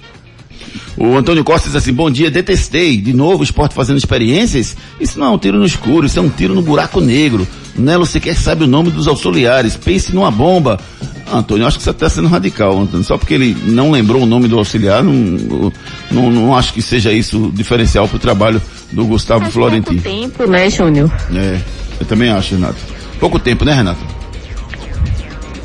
O 0.96 1.16
Antônio 1.16 1.44
Costa 1.44 1.68
diz 1.68 1.77
assim, 1.77 1.92
bom 1.92 2.11
dia, 2.11 2.31
detestei. 2.31 2.96
De 2.96 3.12
novo 3.12 3.40
o 3.40 3.44
esporte 3.44 3.75
fazendo 3.75 3.99
experiências? 3.99 4.77
Isso 5.01 5.18
não 5.18 5.27
é 5.27 5.31
um 5.31 5.38
tiro 5.38 5.59
no 5.59 5.64
escuro, 5.64 6.07
isso 6.07 6.18
é 6.18 6.23
um 6.23 6.29
tiro 6.29 6.55
no 6.55 6.62
buraco 6.62 7.01
negro. 7.01 7.46
Nelo 7.77 8.05
sequer 8.05 8.37
sabe 8.37 8.64
o 8.64 8.66
nome 8.66 8.90
dos 8.90 9.09
auxiliares. 9.09 9.77
Pense 9.77 10.14
numa 10.14 10.31
bomba. 10.31 10.79
Ah, 11.27 11.38
Antônio, 11.38 11.66
acho 11.66 11.79
que 11.79 11.85
você 11.85 11.90
está 11.90 12.09
sendo 12.09 12.29
radical, 12.29 12.79
Antônio. 12.79 13.05
Só 13.05 13.16
porque 13.16 13.35
ele 13.35 13.57
não 13.66 13.90
lembrou 13.90 14.23
o 14.23 14.27
nome 14.27 14.49
do 14.49 14.59
auxiliar, 14.59 15.03
não, 15.03 15.73
não, 16.11 16.31
não 16.31 16.57
acho 16.57 16.75
que 16.75 16.83
seja 16.83 17.12
isso 17.12 17.51
diferencial 17.55 18.09
para 18.09 18.16
o 18.16 18.20
trabalho 18.20 18.61
do 18.92 19.05
Gustavo 19.05 19.42
Faz 19.42 19.55
Florentino. 19.55 20.03
Pouco 20.03 20.20
tempo, 20.20 20.46
né, 20.46 20.68
Júnior? 20.68 21.11
É, 21.35 21.61
eu 22.01 22.07
também 22.07 22.31
acho, 22.31 22.55
Renato. 22.55 22.79
Pouco 23.18 23.38
tempo, 23.38 23.64
né, 23.64 23.73
Renato? 23.73 24.20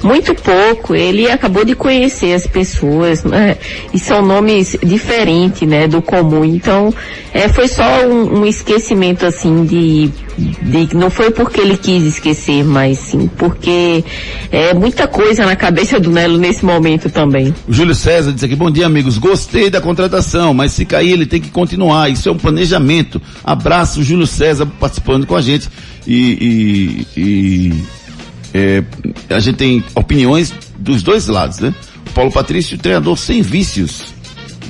Muito 0.06 0.36
pouco. 0.36 0.96
Ele 0.96 1.30
acabou 1.30 1.65
de 1.65 1.76
conhecer 1.76 2.34
as 2.34 2.46
pessoas, 2.46 3.24
né? 3.24 3.58
E 3.94 4.00
são 4.00 4.22
nomes 4.22 4.78
diferentes, 4.84 5.68
né, 5.68 5.88
do 5.88 6.02
comum. 6.02 6.46
Então, 6.46 6.94
é, 7.34 7.50
foi 7.50 7.68
só 7.68 7.84
um, 8.06 8.41
um 8.41 8.46
esquecimento 8.46 9.26
assim 9.26 9.65
de, 9.65 10.12
de, 10.38 10.96
não 10.96 11.10
foi 11.10 11.32
porque 11.32 11.60
ele 11.60 11.76
quis 11.76 12.04
esquecer, 12.04 12.63
mas 12.63 13.00
sim 13.00 13.30
porque 13.36 14.04
é 14.52 14.74
muita 14.74 15.08
coisa 15.08 15.46
na 15.46 15.56
cabeça 15.56 16.00
do 16.00 16.12
Nelo 16.12 16.38
nesse 16.38 16.63
momento 16.63 17.10
também. 17.10 17.54
O 17.68 17.74
Júlio 17.74 17.96
César 17.96 18.32
disse 18.32 18.46
aqui, 18.46 18.56
bom 18.56 18.70
dia 18.70 18.86
amigos, 18.86 19.18
gostei 19.18 19.70
da 19.70 19.82
contratação, 19.82 20.54
mas 20.54 20.72
se 20.74 20.86
cair 20.86 21.13
ele 21.13 21.26
tem 21.26 21.41
que 21.41 21.50
continuar, 21.50 22.10
isso 22.10 22.30
é 22.30 22.32
um 22.32 22.38
planejamento. 22.38 23.22
Abraço, 23.44 24.04
Júlio 24.04 24.28
César 24.28 24.68
participando 24.80 25.26
com 25.26 25.36
a 25.36 25.41
gente 25.41 25.68
e, 26.06 27.06
e, 27.15 27.22
e 27.22 27.84
é, 28.56 28.84
a 29.30 29.39
gente 29.41 29.58
tem 29.58 29.84
opiniões 29.94 30.54
dos 30.80 31.04
dois 31.04 31.28
lados, 31.28 31.60
né? 31.60 31.76
O 32.08 32.12
Paulo 32.12 32.32
Patrício, 32.32 32.78
treinador 32.78 33.18
sem 33.18 33.41
vícios. 33.41 34.13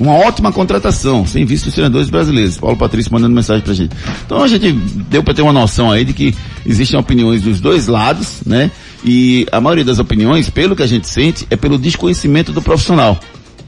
Uma 0.00 0.14
ótima 0.14 0.50
contratação, 0.52 1.24
sem 1.24 1.44
vícios 1.44 1.66
dos 1.66 1.74
treinadores 1.74 2.10
brasileiros. 2.10 2.58
Paulo 2.58 2.76
Patrício 2.76 3.12
mandando 3.12 3.32
mensagem 3.32 3.62
pra 3.62 3.72
gente. 3.72 3.94
Então 4.26 4.42
a 4.42 4.48
gente 4.48 4.72
deu 4.72 5.22
para 5.22 5.32
ter 5.32 5.42
uma 5.42 5.52
noção 5.52 5.92
aí 5.92 6.04
de 6.04 6.12
que 6.12 6.34
existem 6.66 6.98
opiniões 6.98 7.42
dos 7.42 7.60
dois 7.60 7.86
lados, 7.86 8.40
né? 8.44 8.72
E 9.04 9.46
a 9.52 9.60
maioria 9.60 9.84
das 9.84 10.00
opiniões, 10.00 10.50
pelo 10.50 10.74
que 10.74 10.82
a 10.82 10.86
gente 10.86 11.06
sente, 11.06 11.46
é 11.48 11.54
pelo 11.54 11.78
desconhecimento 11.78 12.52
do 12.52 12.60
profissional. 12.60 13.20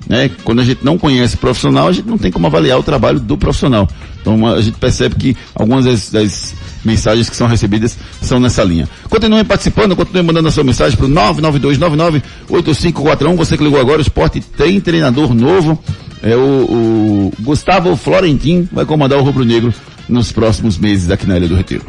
Né? 0.09 0.31
Quando 0.43 0.61
a 0.61 0.65
gente 0.65 0.85
não 0.85 0.99
conhece 0.99 1.37
o 1.37 1.39
profissional, 1.39 1.87
a 1.87 1.93
gente 1.93 2.09
não 2.09 2.19
tem 2.19 2.33
como 2.33 2.47
avaliar 2.47 2.79
o 2.79 2.83
trabalho 2.83 3.21
do 3.21 3.39
profissional. 3.39 3.89
Então 4.21 4.47
a 4.49 4.61
gente 4.61 4.79
percebe 4.79 5.15
que 5.15 5.37
algumas 5.55 5.85
das, 5.85 6.11
das 6.11 6.55
mensagens 6.85 7.29
que 7.29 7.37
são 7.37 7.47
recebidas 7.47 7.97
são 8.23 8.41
nessa 8.41 8.62
linha. 8.64 8.88
Continuem 9.09 9.45
participando, 9.45 9.97
continuem 9.97 10.25
mandando 10.25 10.49
a 10.49 10.53
sua 10.53 10.64
mensagem 10.64 10.97
para 10.97 11.07
o 11.07 11.11
992998541. 12.51 13.37
Você 13.37 13.57
que 13.57 13.64
ligou 13.64 13.81
agora, 13.81 13.99
o 13.99 14.03
esporte 14.03 14.41
tem 14.41 14.81
treinador 14.81 15.35
novo. 15.35 15.79
É 16.23 16.35
o, 16.35 16.41
o 16.41 17.33
Gustavo 17.41 17.97
Florentin 17.97 18.69
vai 18.73 18.85
comandar 18.85 19.19
o 19.19 19.23
Rubro 19.23 19.45
Negro 19.45 19.73
nos 20.09 20.33
próximos 20.33 20.77
meses 20.79 21.11
aqui 21.11 21.27
na 21.27 21.37
Ilha 21.37 21.49
do 21.49 21.55
Retiro. 21.55 21.85